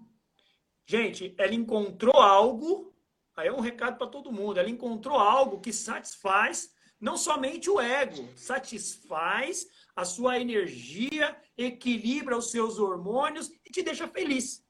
gente, 0.86 1.34
ela 1.38 1.54
encontrou 1.54 2.16
algo, 2.16 2.94
aí 3.36 3.48
é 3.48 3.54
um 3.54 3.62
recado 3.62 3.98
para 3.98 4.08
todo 4.08 4.32
mundo, 4.32 4.60
ela 4.60 4.70
encontrou 4.70 5.18
algo 5.18 5.60
que 5.60 5.72
satisfaz 5.72 6.74
não 7.00 7.18
somente 7.18 7.70
o 7.70 7.80
ego, 7.80 8.28
satisfaz 8.36 9.68
a 9.96 10.06
sua 10.06 10.40
energia, 10.40 11.36
equilibra 11.58 12.38
os 12.38 12.52
seus 12.52 12.80
hormônios 12.80 13.50
e 13.66 13.72
te 13.72 13.82
deixa 13.82 14.08
feliz. 14.08 14.64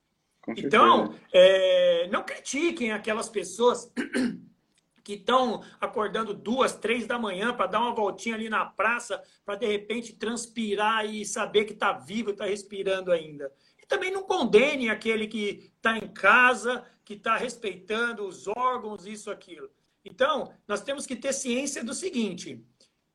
Então, 0.56 1.14
é, 1.34 2.08
não 2.10 2.24
critiquem 2.24 2.92
aquelas 2.92 3.28
pessoas 3.28 3.92
que 5.04 5.14
estão 5.14 5.62
acordando 5.80 6.34
duas, 6.34 6.76
três 6.76 7.06
da 7.06 7.20
manhã 7.20 7.54
para 7.54 7.68
dar 7.68 7.80
uma 7.82 7.94
voltinha 7.94 8.36
ali 8.36 8.50
na 8.50 8.66
praça, 8.66 9.22
para 9.46 9.56
de 9.56 9.66
repente 9.66 10.14
transpirar 10.14 11.06
e 11.06 11.26
saber 11.26 11.66
que 11.66 11.74
está 11.74 11.92
vivo, 11.94 12.32
está 12.32 12.46
respirando 12.46 13.12
ainda. 13.12 13.52
E 13.82 13.86
também 13.86 14.12
não 14.12 14.24
condene 14.24 14.90
aquele 14.90 15.28
que 15.28 15.72
está 15.76 15.98
em 15.98 16.08
casa, 16.08 16.86
que 17.04 17.14
está 17.14 17.36
respeitando 17.36 18.26
os 18.26 18.48
órgãos, 18.48 19.06
isso, 19.06 19.30
aquilo. 19.30 19.70
Então, 20.10 20.54
nós 20.68 20.82
temos 20.82 21.06
que 21.06 21.16
ter 21.16 21.34
ciência 21.34 21.84
do 21.84 21.94
seguinte: 21.94 22.66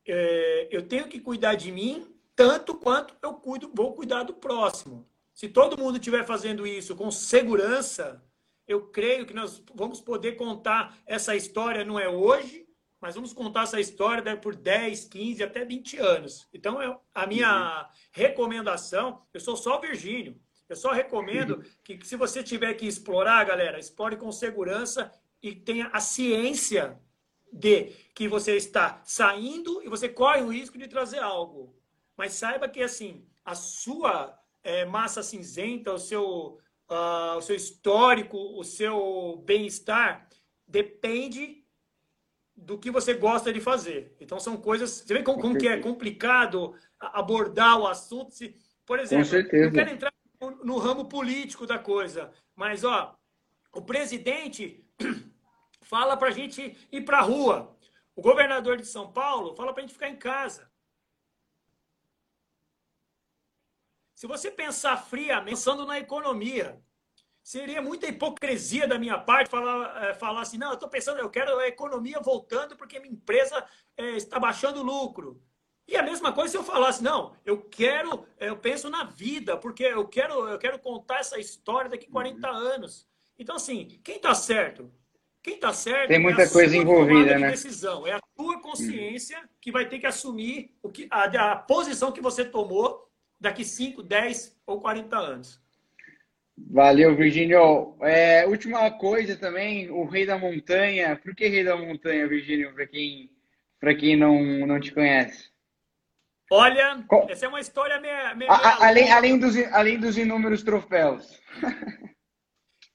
é, 0.07 0.67
eu 0.71 0.87
tenho 0.87 1.07
que 1.07 1.19
cuidar 1.19 1.55
de 1.55 1.71
mim 1.71 2.07
tanto 2.35 2.75
quanto 2.75 3.15
eu 3.21 3.33
cuido, 3.33 3.71
vou 3.73 3.93
cuidar 3.93 4.23
do 4.23 4.33
próximo. 4.33 5.07
Se 5.33 5.47
todo 5.47 5.77
mundo 5.77 5.97
estiver 5.97 6.25
fazendo 6.25 6.65
isso 6.65 6.95
com 6.95 7.09
segurança, 7.11 8.23
eu 8.67 8.87
creio 8.87 9.25
que 9.25 9.33
nós 9.33 9.61
vamos 9.73 9.99
poder 9.99 10.33
contar 10.33 10.97
essa 11.05 11.35
história, 11.35 11.83
não 11.83 11.99
é 11.99 12.07
hoje, 12.07 12.67
mas 13.01 13.15
vamos 13.15 13.33
contar 13.33 13.63
essa 13.63 13.79
história 13.79 14.37
por 14.37 14.55
10, 14.55 15.05
15, 15.05 15.43
até 15.43 15.65
20 15.65 15.97
anos. 15.97 16.47
Então, 16.53 16.81
eu, 16.81 16.99
a 17.13 17.27
minha 17.27 17.81
uhum. 17.81 17.85
recomendação, 18.11 19.21
eu 19.33 19.39
sou 19.39 19.57
só 19.57 19.79
Virgínio, 19.79 20.39
eu 20.69 20.75
só 20.75 20.91
recomendo 20.91 21.57
uhum. 21.57 21.63
que, 21.83 21.97
que, 21.97 22.07
se 22.07 22.15
você 22.15 22.41
tiver 22.41 22.73
que 22.75 22.87
explorar, 22.87 23.43
galera, 23.43 23.79
explore 23.79 24.15
com 24.15 24.31
segurança 24.31 25.11
e 25.43 25.53
tenha 25.53 25.87
a 25.87 25.99
ciência 25.99 26.97
de 27.51 27.91
que 28.15 28.27
você 28.29 28.55
está 28.55 29.01
saindo 29.03 29.83
e 29.83 29.89
você 29.89 30.07
corre 30.07 30.41
o 30.41 30.47
risco 30.47 30.77
de 30.77 30.87
trazer 30.87 31.19
algo. 31.19 31.75
Mas 32.15 32.33
saiba 32.33 32.69
que, 32.69 32.81
assim, 32.81 33.27
a 33.43 33.53
sua 33.53 34.39
é, 34.63 34.85
massa 34.85 35.21
cinzenta, 35.21 35.93
o 35.93 35.99
seu 35.99 36.57
uh, 36.89 37.37
o 37.37 37.41
seu 37.41 37.55
histórico, 37.55 38.37
o 38.37 38.63
seu 38.63 39.43
bem-estar, 39.45 40.29
depende 40.67 41.63
do 42.55 42.77
que 42.77 42.89
você 42.89 43.13
gosta 43.13 43.51
de 43.51 43.59
fazer. 43.59 44.15
Então, 44.19 44.39
são 44.39 44.55
coisas. 44.55 44.89
Você 44.91 45.13
vê 45.13 45.23
como, 45.23 45.41
como 45.41 45.57
que 45.57 45.67
é 45.67 45.79
complicado 45.79 46.73
abordar 46.99 47.79
o 47.79 47.87
assunto. 47.87 48.33
Se, 48.33 48.55
por 48.85 48.99
exemplo, 48.99 49.35
eu 49.51 49.71
quero 49.71 49.89
entrar 49.89 50.13
no, 50.39 50.63
no 50.63 50.77
ramo 50.77 51.05
político 51.05 51.65
da 51.65 51.77
coisa, 51.79 52.31
mas 52.55 52.83
ó, 52.83 53.17
o 53.73 53.81
presidente 53.81 54.85
fala 55.93 56.17
para 56.17 56.29
a 56.29 56.31
gente 56.31 56.75
ir 56.91 57.01
para 57.01 57.19
a 57.19 57.21
rua. 57.21 57.77
O 58.15 58.21
governador 58.23 58.77
de 58.77 58.87
São 58.87 59.11
Paulo 59.11 59.55
fala 59.55 59.71
para 59.71 59.83
a 59.83 59.85
gente 59.85 59.93
ficar 59.93 60.09
em 60.09 60.15
casa. 60.15 60.67
Se 64.15 64.25
você 64.25 64.49
pensar 64.49 64.97
friamente, 64.97 65.51
pensando 65.51 65.85
na 65.85 65.99
economia, 65.99 66.81
seria 67.43 67.79
muita 67.79 68.07
hipocrisia 68.07 68.87
da 68.87 68.97
minha 68.97 69.19
parte 69.19 69.51
falar, 69.51 70.03
é, 70.03 70.15
falar 70.15 70.41
assim, 70.41 70.57
não, 70.57 70.69
eu 70.69 70.73
estou 70.73 70.89
pensando, 70.89 71.19
eu 71.19 71.29
quero 71.29 71.59
a 71.59 71.67
economia 71.67 72.19
voltando 72.19 72.75
porque 72.75 72.99
minha 72.99 73.13
empresa 73.13 73.63
é, 73.95 74.15
está 74.15 74.39
baixando 74.39 74.79
o 74.79 74.83
lucro. 74.83 75.43
E 75.87 75.95
a 75.95 76.01
mesma 76.01 76.33
coisa 76.33 76.49
se 76.49 76.57
eu 76.57 76.63
falasse, 76.63 77.03
não, 77.03 77.35
eu 77.45 77.61
quero, 77.61 78.25
é, 78.39 78.49
eu 78.49 78.57
penso 78.57 78.89
na 78.89 79.03
vida, 79.03 79.57
porque 79.57 79.83
eu 79.83 80.07
quero, 80.07 80.47
eu 80.47 80.57
quero 80.57 80.79
contar 80.79 81.19
essa 81.19 81.37
história 81.37 81.91
daqui 81.91 82.07
40 82.07 82.49
uhum. 82.49 82.57
anos. 82.57 83.07
Então, 83.37 83.57
assim, 83.57 83.99
quem 84.03 84.15
está 84.15 84.33
certo? 84.33 84.91
Quem 85.43 85.55
está 85.55 85.73
certo 85.73 86.07
Tem 86.07 86.19
muita 86.19 86.43
é 86.43 86.49
coisa 86.49 86.75
envolvida, 86.75 87.37
né? 87.37 87.51
decisão. 87.51 88.07
É 88.07 88.13
a 88.13 88.21
tua 88.33 88.61
consciência 88.61 89.37
uhum. 89.37 89.47
que 89.59 89.73
vai 89.73 89.85
ter 89.87 89.99
que 89.99 90.07
assumir 90.07 90.73
o 90.81 90.89
que, 90.89 91.05
a, 91.11 91.51
a 91.51 91.55
posição 91.57 92.13
que 92.13 92.21
você 92.21 92.45
tomou 92.45 93.11
daqui 93.37 93.65
5, 93.65 94.01
10 94.01 94.57
ou 94.65 94.79
40 94.79 95.17
anos. 95.17 95.61
Valeu, 96.57 97.13
Virgínio. 97.13 97.97
É, 98.01 98.47
última 98.47 98.89
coisa 98.91 99.35
também, 99.35 99.91
o 99.91 100.05
Rei 100.05 100.25
da 100.25 100.37
Montanha. 100.37 101.17
Por 101.17 101.35
que 101.35 101.47
Rei 101.49 101.63
da 101.63 101.75
Montanha, 101.75 102.25
Virgínio, 102.25 102.73
para 102.73 102.87
quem, 102.87 103.29
quem 103.99 104.15
não, 104.15 104.65
não 104.65 104.79
te 104.79 104.93
conhece? 104.93 105.51
Olha, 106.49 107.03
essa 107.27 107.47
é 107.47 107.49
uma 107.49 107.59
história 107.59 107.99
meio. 107.99 108.37
meio 108.37 108.51
a, 108.51 108.87
além, 108.87 109.11
além, 109.11 109.37
dos, 109.37 109.57
além 109.73 109.99
dos 109.99 110.17
inúmeros 110.17 110.63
troféus. 110.63 111.41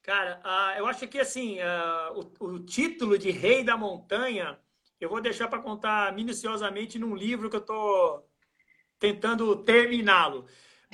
Cara, 0.09 0.41
uh, 0.43 0.79
eu 0.79 0.87
acho 0.87 1.07
que 1.07 1.21
assim, 1.21 1.59
uh, 1.59 2.31
o, 2.41 2.59
título 2.61 3.19
de 3.19 3.31
Rei 3.31 3.63
da 3.63 3.77
Montanha, 3.77 4.59
eu 4.99 5.07
vou 5.07 5.21
deixar 5.21 5.49
para 5.49 5.61
contar 5.61 6.15
minuciosamente 6.15 6.99
num 6.99 7.15
livro 7.15 7.51
que 7.51 7.57
eu 7.57 7.61
estou 7.61 8.27
tentando 8.99 9.55
terminá-lo. 9.65 10.47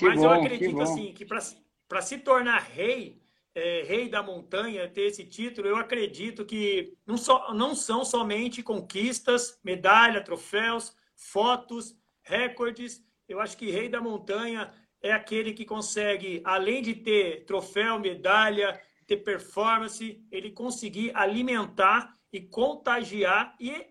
Mas 0.03 0.19
bom, 0.19 0.25
eu 0.25 0.31
acredito 0.31 0.81
assim 0.83 1.13
que 1.13 1.25
para 1.25 2.03
se 2.03 2.19
tornar 2.19 2.59
rei, 2.59 3.23
é, 3.55 3.85
rei 3.85 4.09
da 4.09 4.21
montanha, 4.21 4.89
ter 4.89 5.03
esse 5.03 5.25
título, 5.25 5.69
eu 5.69 5.77
acredito 5.77 6.45
que 6.45 6.93
não, 7.07 7.17
só, 7.17 7.55
não 7.55 7.73
são 7.73 8.05
somente 8.05 8.65
conquistas, 8.65 9.61
medalha, 9.63 10.25
troféus, 10.25 10.93
fotos, 11.15 11.97
recordes. 12.25 13.01
Eu 13.29 13.39
acho 13.39 13.57
que 13.57 13.71
rei 13.71 13.89
da 13.89 14.01
montanha 14.01 14.75
é 15.01 15.13
aquele 15.13 15.53
que 15.53 15.65
consegue, 15.65 16.43
além 16.45 16.83
de 16.83 16.97
ter 16.97 17.45
troféu, 17.45 18.01
medalha, 18.01 18.77
ter 19.07 19.19
performance, 19.19 20.23
ele 20.31 20.51
conseguir 20.51 21.11
alimentar 21.15 22.15
e 22.33 22.41
contagiar 22.41 23.55
e, 23.61 23.87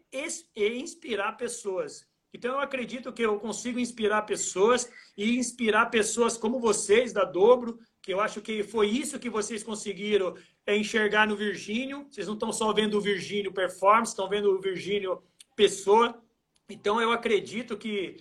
e 0.55 0.67
inspirar 0.79 1.33
pessoas. 1.33 2.05
Então, 2.33 2.55
eu 2.55 2.59
acredito 2.59 3.13
que 3.13 3.21
eu 3.21 3.39
consigo 3.39 3.79
inspirar 3.79 4.23
pessoas 4.23 4.89
e 5.15 5.37
inspirar 5.37 5.85
pessoas 5.87 6.35
como 6.35 6.59
vocês, 6.59 7.13
da 7.13 7.23
Dobro, 7.23 7.77
que 8.01 8.11
eu 8.11 8.19
acho 8.19 8.41
que 8.41 8.63
foi 8.63 8.87
isso 8.87 9.19
que 9.19 9.29
vocês 9.29 9.63
conseguiram 9.63 10.35
é, 10.65 10.75
enxergar 10.75 11.27
no 11.27 11.35
Virgínio. 11.35 12.07
Vocês 12.09 12.25
não 12.25 12.33
estão 12.33 12.51
só 12.51 12.73
vendo 12.73 12.97
o 12.97 13.01
Virgínio 13.01 13.53
performance, 13.53 14.11
estão 14.11 14.27
vendo 14.27 14.49
o 14.49 14.59
Virgínio 14.59 15.21
pessoa. 15.55 16.19
Então, 16.67 16.99
eu 16.99 17.11
acredito 17.11 17.77
que 17.77 18.17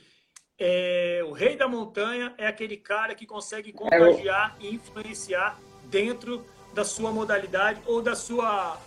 é, 0.59 1.23
o 1.25 1.33
rei 1.33 1.57
da 1.57 1.67
montanha 1.67 2.35
é 2.37 2.47
aquele 2.47 2.77
cara 2.77 3.15
que 3.15 3.27
consegue 3.27 3.73
contagiar 3.73 4.57
e 4.61 4.75
influenciar 4.75 5.59
dentro 5.91 6.45
da 6.75 6.85
sua 6.85 7.11
modalidade 7.11 7.81
ou 7.87 8.03
da 8.03 8.15
sua, 8.15 8.79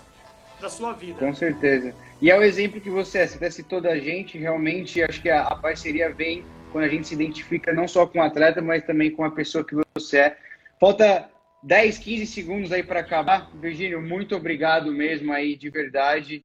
da 0.60 0.70
sua 0.70 0.94
vida. 0.94 1.20
Com 1.20 1.34
certeza. 1.34 1.94
E 2.22 2.32
é 2.32 2.38
o 2.38 2.42
exemplo 2.42 2.82
que 2.82 2.90
você 2.90 3.20
é, 3.20 3.28
você 3.28 3.36
até 3.36 3.50
citou 3.50 3.82
da 3.82 3.98
gente, 3.98 4.38
realmente 4.38 5.02
acho 5.04 5.22
que 5.22 5.30
a, 5.30 5.44
a 5.44 5.56
parceria 5.56 6.14
vem 6.14 6.46
quando 6.72 6.86
a 6.86 6.90
gente 6.90 7.08
se 7.08 7.14
identifica 7.14 7.74
não 7.74 7.88
só 7.88 8.06
com 8.06 8.20
o 8.20 8.24
atleta, 8.24 8.62
mas 8.62 8.86
também 8.86 9.12
com 9.12 9.24
a 9.24 9.32
pessoa 9.32 9.64
que 9.64 9.76
você 9.96 10.18
é. 10.18 10.38
Falta 10.80 11.30
10, 11.64 11.98
15 12.00 12.28
segundos 12.28 12.72
aí 12.72 12.84
para 12.84 13.00
acabar. 13.00 13.50
Virgínio, 13.56 14.02
muito 14.02 14.36
obrigado 14.36 14.92
mesmo 14.92 15.32
aí, 15.34 15.56
de 15.56 15.70
verdade. 15.70 16.44